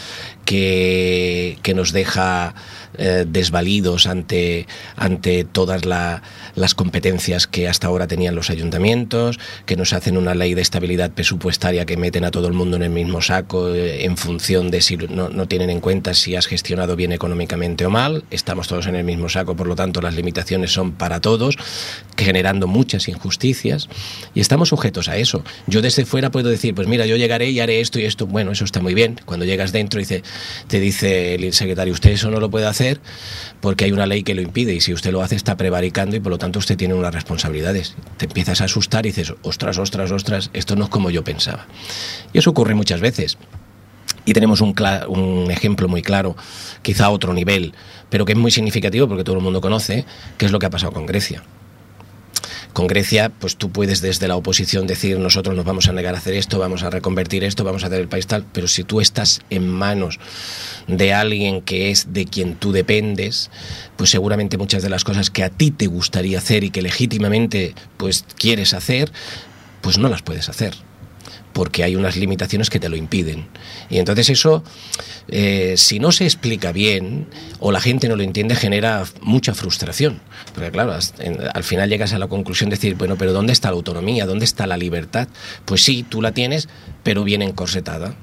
[0.45, 2.55] que, que nos deja
[2.99, 6.23] eh, desvalidos ante, ante todas la-
[6.55, 11.11] las competencias que hasta ahora tenían los ayuntamientos, que nos hacen una ley de estabilidad
[11.11, 14.81] presupuestaria que meten a todo el mundo en el mismo saco eh, en función de
[14.81, 18.25] si no, no tienen en cuenta si has gestionado bien económicamente o mal.
[18.31, 21.57] Estamos todos en el mismo saco, por lo tanto las limitaciones son para todos,
[22.17, 23.89] generando muchas injusticias
[24.35, 25.43] y estamos sujetos a eso.
[25.67, 28.27] Yo desde fuera puedo decir, pues mira, yo llegaré y haré esto y esto.
[28.27, 29.21] Bueno, eso está muy bien.
[29.25, 30.23] Cuando llegas dentro dice,
[30.69, 32.86] te dice el secretario, usted eso no lo puede hacer
[33.61, 36.21] porque hay una ley que lo impide y si usted lo hace está prevaricando y
[36.21, 37.95] por lo tanto usted tiene unas responsabilidades.
[38.17, 41.67] Te empiezas a asustar y dices, ostras, ostras, ostras, esto no es como yo pensaba.
[42.33, 43.39] Y eso ocurre muchas veces.
[44.25, 44.75] Y tenemos un,
[45.09, 46.37] un ejemplo muy claro,
[46.83, 47.75] quizá a otro nivel,
[48.11, 50.05] pero que es muy significativo porque todo el mundo conoce,
[50.37, 51.43] que es lo que ha pasado con Grecia.
[52.77, 56.19] Con Grecia, pues tú puedes desde la oposición decir nosotros nos vamos a negar a
[56.19, 59.01] hacer esto, vamos a reconvertir esto, vamos a hacer el país tal, pero si tú
[59.01, 60.21] estás en manos
[60.87, 63.51] de alguien que es de quien tú dependes,
[63.97, 67.75] pues seguramente muchas de las cosas que a ti te gustaría hacer y que legítimamente
[67.97, 69.11] pues quieres hacer,
[69.81, 70.75] pues no las puedes hacer
[71.53, 73.47] porque hay unas limitaciones que te lo impiden.
[73.89, 74.63] Y entonces eso,
[75.29, 77.27] eh, si no se explica bien
[77.61, 80.21] o la gente no lo entiende, genera mucha frustración.
[80.55, 83.77] Porque claro, al final llegas a la conclusión de decir, bueno, pero ¿dónde está la
[83.77, 84.27] autonomía?
[84.27, 85.29] ¿Dónde está la libertad?
[85.65, 86.69] Pues sí, tú la tienes,
[87.03, 88.15] pero bien encorsetada.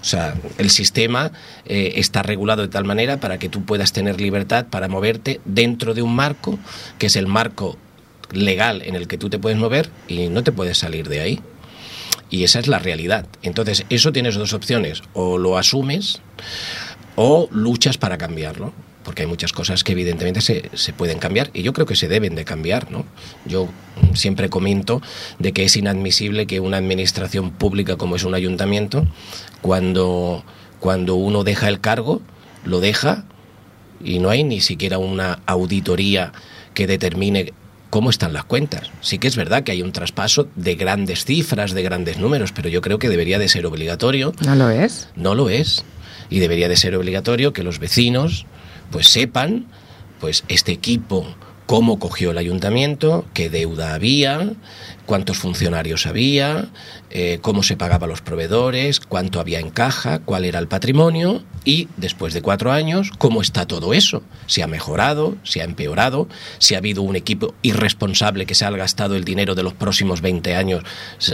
[0.00, 1.32] O sea, el sistema
[1.64, 5.94] eh, está regulado de tal manera para que tú puedas tener libertad para moverte dentro
[5.94, 6.58] de un marco,
[6.98, 7.78] que es el marco
[8.32, 11.40] legal en el que tú te puedes mover y no te puedes salir de ahí.
[12.34, 13.28] Y esa es la realidad.
[13.42, 15.04] Entonces, eso tienes dos opciones.
[15.12, 16.20] O lo asumes
[17.14, 18.72] o luchas para cambiarlo.
[19.04, 22.08] Porque hay muchas cosas que evidentemente se, se pueden cambiar y yo creo que se
[22.08, 22.90] deben de cambiar.
[22.90, 23.04] ¿no?
[23.44, 25.00] Yo mm, siempre comento
[25.38, 29.06] de que es inadmisible que una administración pública como es un ayuntamiento,
[29.62, 30.44] cuando,
[30.80, 32.20] cuando uno deja el cargo,
[32.64, 33.26] lo deja
[34.02, 36.32] y no hay ni siquiera una auditoría
[36.74, 37.52] que determine
[37.94, 38.90] cómo están las cuentas.
[39.02, 42.68] Sí que es verdad que hay un traspaso de grandes cifras, de grandes números, pero
[42.68, 44.34] yo creo que debería de ser obligatorio.
[44.44, 45.10] ¿No lo es?
[45.14, 45.84] No lo es.
[46.28, 48.46] Y debería de ser obligatorio que los vecinos
[48.90, 49.66] pues sepan
[50.18, 51.36] pues este equipo
[51.66, 54.52] cómo cogió el ayuntamiento, qué deuda había,
[55.06, 56.68] cuántos funcionarios había,
[57.10, 61.42] eh, cómo se pagaba a los proveedores, cuánto había en caja, cuál era el patrimonio
[61.64, 64.22] y después de cuatro años, cómo está todo eso.
[64.46, 68.70] Si ha mejorado, si ha empeorado, si ha habido un equipo irresponsable que se ha
[68.70, 70.82] gastado el dinero de los próximos 20 años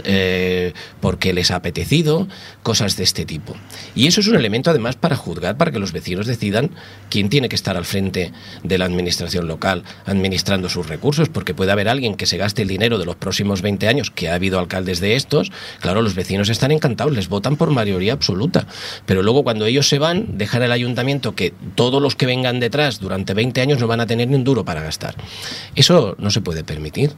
[0.03, 2.27] eh, porque les ha apetecido,
[2.63, 3.55] cosas de este tipo.
[3.95, 6.71] Y eso es un elemento además para juzgar, para que los vecinos decidan
[7.09, 8.31] quién tiene que estar al frente
[8.63, 9.83] de la administración local
[10.21, 13.61] administrando sus recursos, porque puede haber alguien que se gaste el dinero de los próximos
[13.61, 17.55] 20 años, que ha habido alcaldes de estos, claro, los vecinos están encantados, les votan
[17.57, 18.67] por mayoría absoluta,
[19.05, 22.99] pero luego cuando ellos se van, dejan el ayuntamiento que todos los que vengan detrás
[22.99, 25.15] durante 20 años no van a tener ni un duro para gastar.
[25.75, 27.11] Eso no se puede permitir.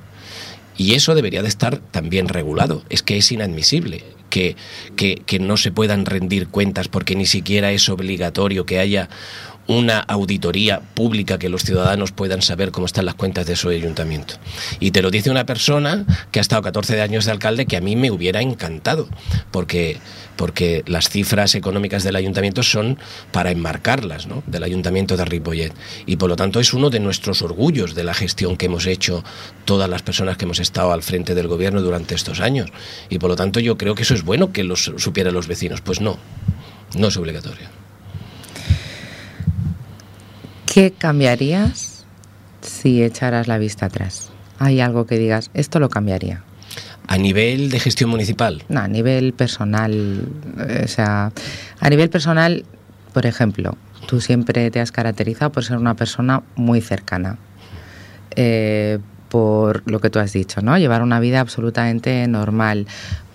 [0.75, 2.83] Y eso debería de estar también regulado.
[2.89, 4.55] Es que es inadmisible que,
[4.95, 9.09] que, no se puedan rendir cuentas porque ni siquiera es obligatorio que haya
[9.67, 14.35] una auditoría pública que los ciudadanos puedan saber cómo están las cuentas de su ayuntamiento.
[14.79, 17.81] Y te lo dice una persona que ha estado 14 años de alcalde que a
[17.81, 19.07] mí me hubiera encantado,
[19.51, 19.97] porque,
[20.35, 22.97] porque las cifras económicas del ayuntamiento son
[23.31, 24.43] para enmarcarlas, ¿no?
[24.47, 25.73] del ayuntamiento de Ripollet.
[26.05, 29.23] Y por lo tanto es uno de nuestros orgullos de la gestión que hemos hecho
[29.65, 32.69] todas las personas que hemos estado al frente del gobierno durante estos años.
[33.09, 35.81] Y por lo tanto yo creo que eso es bueno que los supieran los vecinos.
[35.81, 36.17] Pues no,
[36.95, 37.82] no es obligatorio.
[40.73, 42.03] ¿Qué cambiarías
[42.61, 44.31] si echaras la vista atrás?
[44.57, 46.41] ¿Hay algo que digas, esto lo cambiaría?
[47.05, 48.63] ¿A nivel de gestión municipal?
[48.69, 50.27] No, a nivel personal.
[50.83, 51.31] O sea,
[51.79, 52.65] a nivel personal,
[53.13, 57.37] por ejemplo, tú siempre te has caracterizado por ser una persona muy cercana.
[58.35, 58.97] Eh,
[59.29, 60.75] por lo que tú has dicho, ¿no?
[60.79, 62.87] Llevar una vida absolutamente normal,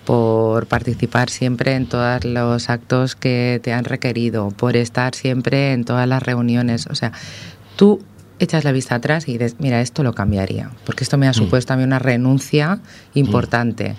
[0.09, 5.85] por participar siempre en todos los actos que te han requerido, por estar siempre en
[5.85, 6.87] todas las reuniones.
[6.87, 7.11] O sea,
[7.75, 8.01] tú
[8.39, 11.73] echas la vista atrás y dices, mira, esto lo cambiaría, porque esto me ha supuesto
[11.73, 12.79] a mí una renuncia
[13.13, 13.95] importante.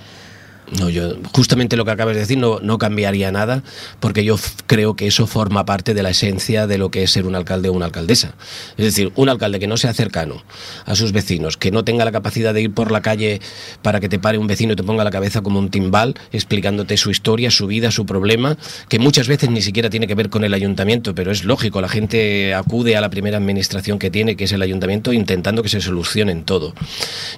[0.78, 3.64] No, yo justamente lo que acabas de decir no, no cambiaría nada,
[3.98, 4.36] porque yo
[4.66, 7.68] creo que eso forma parte de la esencia de lo que es ser un alcalde
[7.68, 8.34] o una alcaldesa.
[8.76, 10.44] Es decir, un alcalde que no sea cercano
[10.86, 13.40] a sus vecinos, que no tenga la capacidad de ir por la calle
[13.82, 16.96] para que te pare un vecino y te ponga la cabeza como un timbal, explicándote
[16.96, 18.56] su historia, su vida, su problema,
[18.88, 21.88] que muchas veces ni siquiera tiene que ver con el ayuntamiento, pero es lógico, la
[21.88, 25.80] gente acude a la primera administración que tiene, que es el ayuntamiento, intentando que se
[25.80, 26.74] solucionen todo.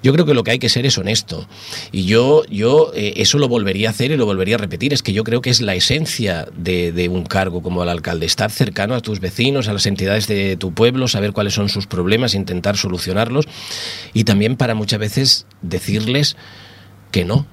[0.02, 1.48] Yo creo que lo que hay que ser es honesto.
[1.92, 4.92] Y yo, yo eso lo volvería a hacer y lo volvería a repetir.
[4.92, 8.26] Es que yo creo que es la esencia de, de, un cargo como el alcalde,
[8.26, 11.86] estar cercano a tus vecinos, a las entidades de tu pueblo, saber cuáles son sus
[11.86, 13.46] problemas, intentar solucionarlos
[14.12, 16.36] y también para muchas veces decirles
[17.10, 17.46] que no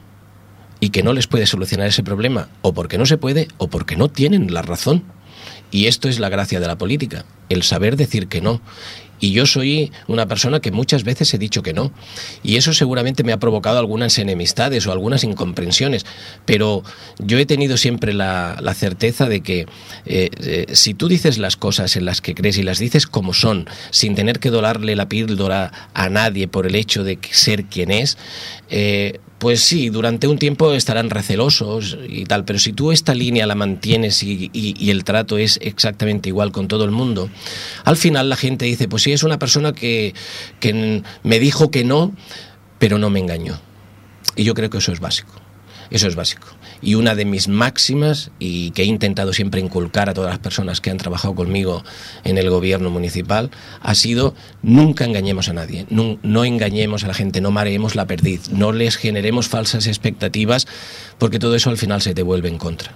[0.79, 3.95] y que no les puede solucionar ese problema o porque no se puede o porque
[3.95, 5.03] no tienen la razón.
[5.71, 8.61] Y esto es la gracia de la política, el saber decir que no.
[9.19, 11.91] Y yo soy una persona que muchas veces he dicho que no.
[12.43, 16.05] Y eso seguramente me ha provocado algunas enemistades o algunas incomprensiones.
[16.45, 16.83] Pero
[17.19, 19.67] yo he tenido siempre la, la certeza de que
[20.05, 23.33] eh, eh, si tú dices las cosas en las que crees y las dices como
[23.33, 27.91] son, sin tener que dolarle la píldora a nadie por el hecho de ser quien
[27.91, 28.17] es,
[28.69, 33.47] eh, pues sí, durante un tiempo estarán recelosos y tal, pero si tú esta línea
[33.47, 37.29] la mantienes y, y, y, el trato es exactamente igual con todo el mundo,
[37.85, 40.13] al final la gente dice, pues sí, es una persona que,
[40.59, 42.13] que me dijo que no,
[42.79, 43.59] pero no me engañó.
[44.35, 45.33] Y yo creo que eso es básico.
[45.89, 46.47] Eso es básico.
[46.81, 50.81] Y una de mis máximas, y que he intentado siempre inculcar a todas las personas
[50.81, 51.83] que han trabajado conmigo
[52.23, 53.51] en el gobierno municipal,
[53.81, 58.49] ha sido nunca engañemos a nadie, no, engañemos a la gente, no mareemos la perdiz,
[58.49, 60.67] no les generemos falsas expectativas,
[61.17, 62.93] porque todo eso al final se te vuelve en contra.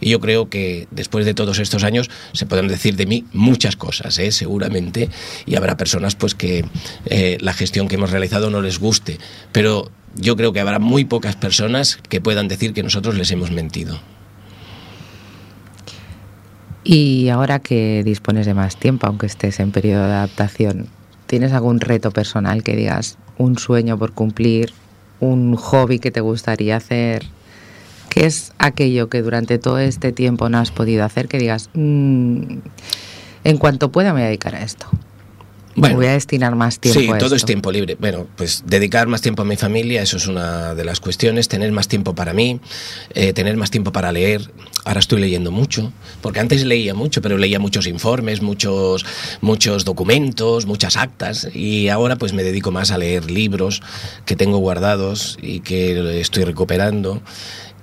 [0.00, 3.76] Y yo creo que después de todos estos años se pueden decir de mí muchas
[3.76, 4.30] cosas, ¿eh?
[4.32, 5.10] seguramente,
[5.46, 6.64] y habrá personas pues que
[7.06, 9.18] eh, la gestión que hemos realizado no les guste,
[9.52, 13.50] pero yo creo que habrá muy pocas personas que puedan decir que nosotros les hemos
[13.50, 13.98] mentido.
[16.84, 20.88] Y ahora que dispones de más tiempo, aunque estés en periodo de adaptación,
[21.26, 24.72] ¿tienes algún reto personal que digas, un sueño por cumplir,
[25.18, 27.24] un hobby que te gustaría hacer?
[28.10, 32.58] ¿Qué es aquello que durante todo este tiempo no has podido hacer que digas, mmm,
[33.44, 34.86] en cuanto pueda me voy a dedicar a esto?
[35.76, 37.00] Bueno, voy a destinar más tiempo.
[37.00, 37.36] Sí, a todo esto.
[37.36, 37.96] es tiempo libre.
[37.98, 41.48] Bueno, pues dedicar más tiempo a mi familia, eso es una de las cuestiones.
[41.48, 42.60] Tener más tiempo para mí,
[43.14, 44.50] eh, tener más tiempo para leer.
[44.84, 49.04] Ahora estoy leyendo mucho, porque antes leía mucho, pero leía muchos informes, muchos,
[49.40, 53.82] muchos documentos, muchas actas, y ahora pues me dedico más a leer libros
[54.26, 57.22] que tengo guardados y que estoy recuperando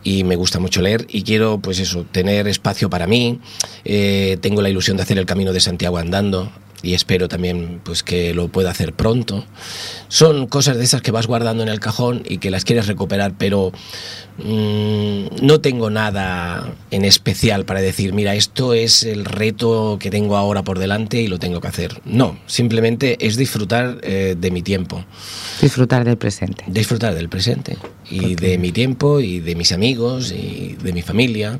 [0.03, 3.39] y me gusta mucho leer y quiero pues eso tener espacio para mí
[3.85, 6.51] eh, tengo la ilusión de hacer el camino de Santiago andando
[6.83, 9.45] y espero también pues que lo pueda hacer pronto.
[10.07, 13.33] Son cosas de esas que vas guardando en el cajón y que las quieres recuperar,
[13.37, 13.71] pero
[14.37, 20.37] mm, no tengo nada en especial para decir, mira, esto es el reto que tengo
[20.37, 22.01] ahora por delante y lo tengo que hacer.
[22.05, 25.03] No, simplemente es disfrutar eh, de mi tiempo.
[25.61, 26.63] Disfrutar del presente.
[26.67, 27.77] Disfrutar del presente
[28.09, 31.59] y de mi tiempo y de mis amigos y de mi familia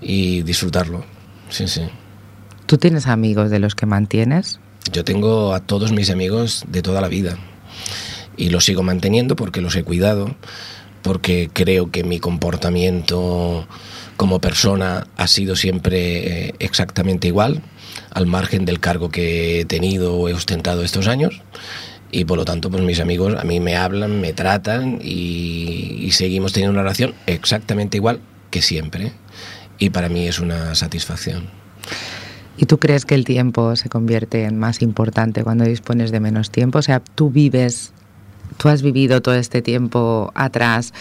[0.00, 1.04] y disfrutarlo.
[1.48, 1.82] Sí, sí.
[2.72, 4.58] ¿Tú tienes amigos de los que mantienes?
[4.90, 7.36] Yo tengo a todos mis amigos de toda la vida
[8.38, 10.34] y los sigo manteniendo porque los he cuidado,
[11.02, 13.68] porque creo que mi comportamiento
[14.16, 17.60] como persona ha sido siempre eh, exactamente igual,
[18.10, 21.42] al margen del cargo que he tenido o he ostentado estos años.
[22.10, 26.12] Y por lo tanto, pues mis amigos a mí me hablan, me tratan y, y
[26.12, 29.12] seguimos teniendo una relación exactamente igual que siempre.
[29.78, 31.50] Y para mí es una satisfacción.
[32.56, 36.50] ¿Y tú crees que el tiempo se convierte en más importante cuando dispones de menos
[36.50, 36.78] tiempo?
[36.78, 37.92] O sea, tú vives,
[38.58, 40.92] tú has vivido todo este tiempo atrás,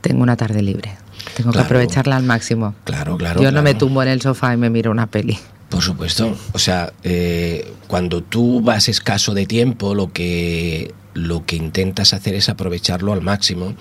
[0.00, 0.96] tengo una tarde libre,
[1.36, 1.66] tengo Claro.
[1.66, 2.74] que aprovecharla al máximo.
[2.84, 3.40] Claro, claro.
[3.42, 5.38] Yo no me tumbo en el sofá y me miro una peli.
[5.68, 6.34] Por supuesto.
[6.52, 12.34] O sea, eh, cuando tú vas escaso de tiempo, lo que, lo que intentas hacer
[12.34, 13.74] es aprovecharlo al máximo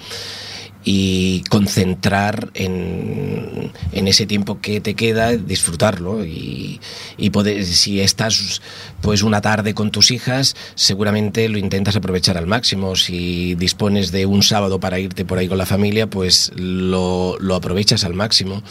[0.90, 6.80] y concentrar en, en ese tiempo que te queda, disfrutarlo y,
[7.18, 8.62] y poder, si estás
[9.02, 12.96] pues una tarde con tus hijas, seguramente lo intentas aprovechar al máximo.
[12.96, 17.56] Si dispones de un sábado para irte por ahí con la familia, pues lo, lo
[17.56, 18.64] aprovechas al máximo.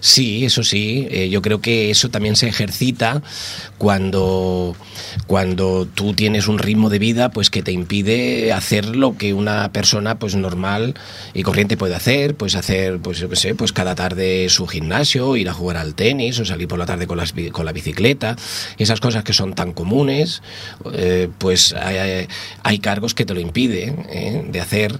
[0.00, 3.22] Sí, eso sí, eh, yo creo que eso también se ejercita
[3.78, 4.76] cuando,
[5.26, 9.72] cuando tú tienes un ritmo de vida pues que te impide hacer lo que una
[9.72, 10.94] persona pues normal
[11.32, 15.36] y corriente puede hacer, pues hacer, pues yo qué sé, pues cada tarde su gimnasio,
[15.36, 18.36] ir a jugar al tenis o salir por la tarde con, las con la bicicleta,
[18.78, 20.42] esas cosas que son tan comunes,
[20.92, 24.44] eh, pues hay, cargos que te lo impiden ¿eh?
[24.50, 24.98] de hacer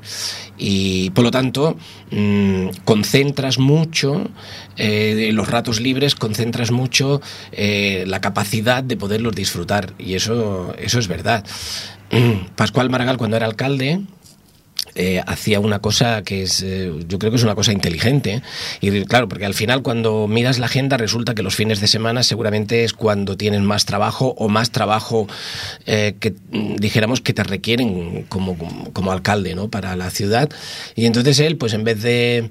[0.57, 1.77] y por lo tanto
[2.11, 4.29] mm, concentras mucho
[4.77, 7.21] eh, los ratos libres, concentras mucho
[7.57, 11.45] la capacidad de poderlos disfrutar y eso, eso es verdad.
[12.57, 14.03] Pascual Maragall cuando era alcalde
[14.95, 18.43] eh, hacía una cosa que es, eh, yo creo que es una cosa inteligente.
[18.81, 22.23] Y claro, porque al final cuando miras la agenda resulta que los fines de semana
[22.23, 25.27] seguramente es cuando tienes más trabajo o más trabajo
[25.87, 29.69] eh, que mm, dijéramos que te requieren como, como, como alcalde ¿no?
[29.69, 30.51] para la ciudad.
[30.95, 32.51] Y entonces él, pues en vez de,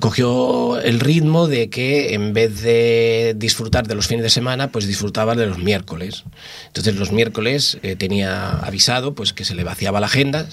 [0.00, 4.86] cogió el ritmo de que en vez de disfrutar de los fines de semana, pues
[4.86, 6.24] disfrutaba de los miércoles.
[6.68, 10.46] Entonces los miércoles tenía avisado pues que se le vaciaba la agenda,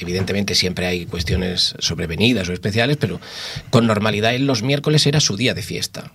[0.00, 3.20] Evidentemente siempre hay cuestiones sobrevenidas o especiales, pero
[3.70, 6.12] con normalidad él los miércoles era su día de fiesta.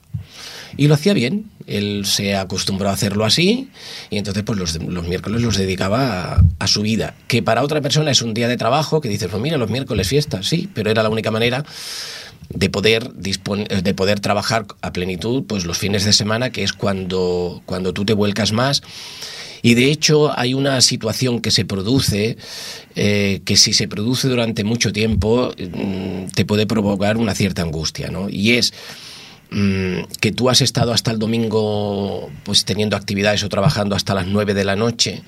[0.77, 3.69] Y lo hacía bien, él se acostumbró a hacerlo así
[4.09, 7.79] y entonces pues los, los miércoles los dedicaba a, a, su vida, que para otra
[7.79, 10.91] persona es un día de trabajo, que dices, pues mira, los miércoles fiesta, sí, pero
[10.91, 11.63] era la única manera
[12.49, 17.61] de poder, de poder trabajar a plenitud pues los fines de semana, que es cuando,
[17.65, 18.81] cuando tú te vuelcas más.
[19.65, 22.37] Y de hecho hay una situación que se produce,
[22.95, 28.09] eh, que si se produce durante mucho tiempo, mm, te puede provocar una cierta angustia,
[28.09, 28.29] ¿no?
[28.29, 28.75] Y es
[29.49, 34.27] mm, que tú has estado hasta el domingo pues teniendo actividades o trabajando hasta las
[34.27, 35.23] 9 de la noche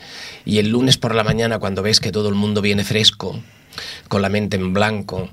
[0.45, 3.39] y el lunes por la mañana cuando ves que todo el mundo viene fresco,
[4.07, 5.29] con la mente en blanco,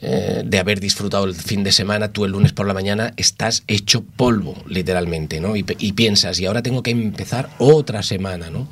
[0.00, 3.64] eh, de haber disfrutado el fin de semana, tú el lunes por la mañana estás
[3.66, 5.56] hecho polvo, literalmente, ¿no?
[5.56, 8.68] Y, y piensas, y ahora tengo que empezar otra semana, ¿no?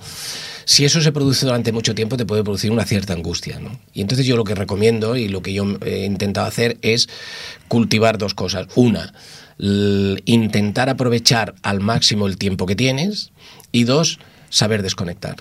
[0.64, 3.78] Si eso se produce durante mucho tiempo, te puede producir una cierta angustia, ¿no?
[3.92, 7.08] Y entonces yo lo que recomiendo y lo que yo he intentado hacer es
[7.68, 8.66] cultivar dos cosas.
[8.74, 9.12] Una,
[9.58, 13.30] intentar aprovechar al máximo el tiempo que tienes
[13.72, 14.18] y dos,
[14.50, 15.36] saber desconectar.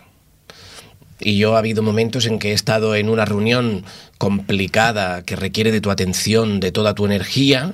[1.25, 3.83] Y yo ha habido momentos en que he estado en una reunión
[4.19, 7.73] complicada que requiere de tu atención, de toda tu energía,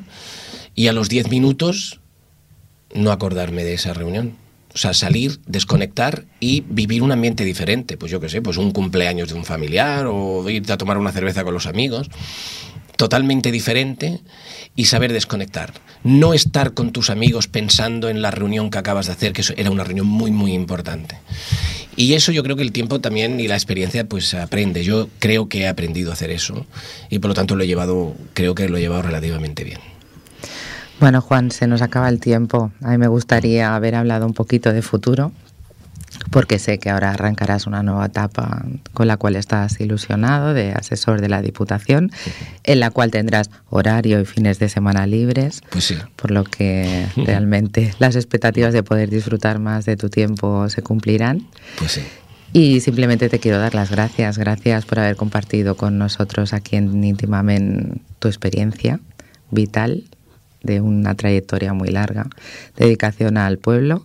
[0.73, 1.99] y a los 10 minutos
[2.93, 4.37] no acordarme de esa reunión.
[4.73, 7.97] O sea, salir, desconectar y vivir un ambiente diferente.
[7.97, 11.11] Pues yo qué sé, pues un cumpleaños de un familiar o irte a tomar una
[11.11, 12.09] cerveza con los amigos.
[13.01, 14.19] Totalmente diferente
[14.75, 15.73] y saber desconectar.
[16.03, 19.55] No estar con tus amigos pensando en la reunión que acabas de hacer, que eso
[19.57, 21.17] era una reunión muy, muy importante.
[21.95, 24.83] Y eso yo creo que el tiempo también y la experiencia pues aprende.
[24.83, 26.67] Yo creo que he aprendido a hacer eso
[27.09, 29.79] y por lo tanto lo he llevado, creo que lo he llevado relativamente bien.
[30.99, 32.71] Bueno, Juan, se nos acaba el tiempo.
[32.83, 35.31] A mí me gustaría haber hablado un poquito de futuro,
[36.29, 41.19] porque sé que ahora arrancarás una nueva etapa con la cual estás ilusionado de asesor
[41.21, 42.11] de la Diputación,
[42.63, 45.95] en la cual tendrás horario y fines de semana libres, Pues sí.
[46.15, 51.47] por lo que realmente las expectativas de poder disfrutar más de tu tiempo se cumplirán.
[51.77, 52.01] Pues sí.
[52.53, 57.01] Y simplemente te quiero dar las gracias, gracias por haber compartido con nosotros aquí en
[57.03, 58.99] Íntimamente tu experiencia
[59.51, 60.03] vital
[60.61, 62.27] de una trayectoria muy larga,
[62.77, 64.03] dedicación al pueblo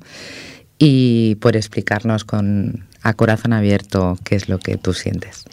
[0.78, 5.44] y por explicarnos con a corazón abierto qué es lo que tú sientes.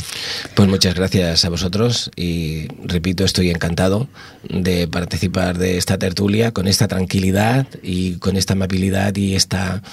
[0.56, 4.08] Pues muchas gracias a vosotros y repito, estoy encantado
[4.50, 9.84] de participar de esta tertulia con esta tranquilidad y con esta amabilidad y esta,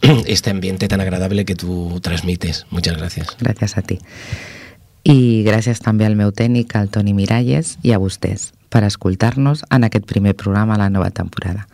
[0.26, 2.64] este ambiente tan agradable que tú transmites.
[2.70, 3.36] Muchas gracias.
[3.38, 4.00] Gràcies a ti.
[5.04, 9.84] I gràcies també al meu tècnic, al Toni Miralles, i a vostès per escoltar-nos en
[9.84, 11.66] aquest primer programa a la nova temporada.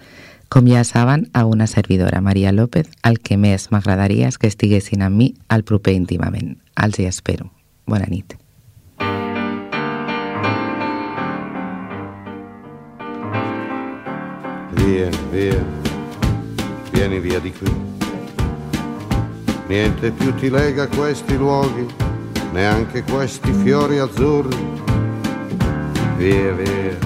[0.48, 5.02] Com ja saben, a una servidora, Maria López, el que més m'agradaria és que estiguessin
[5.02, 6.54] amb mi al proper íntimament.
[6.78, 7.50] Els hi espero.
[7.86, 8.36] Bona nit.
[14.76, 15.58] Vieni, via,
[16.92, 17.74] vieni via di qui.
[19.68, 21.86] Niente più ti lega a questi luoghi,
[22.52, 24.56] neanche questi fiori azzurri.
[26.16, 27.05] Via, via,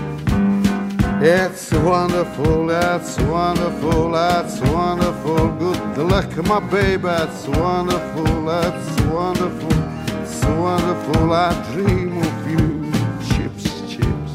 [1.23, 5.49] It's wonderful, that's wonderful, that's wonderful.
[5.93, 9.71] Good luck, my baby, that's wonderful, that's wonderful,
[10.19, 11.31] it's wonderful.
[11.31, 12.91] I dream of you
[13.29, 14.33] chips, chips.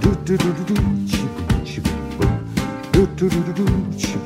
[0.00, 1.84] Do do do do do, chip, chip.
[2.92, 4.25] Do do do do do, chip,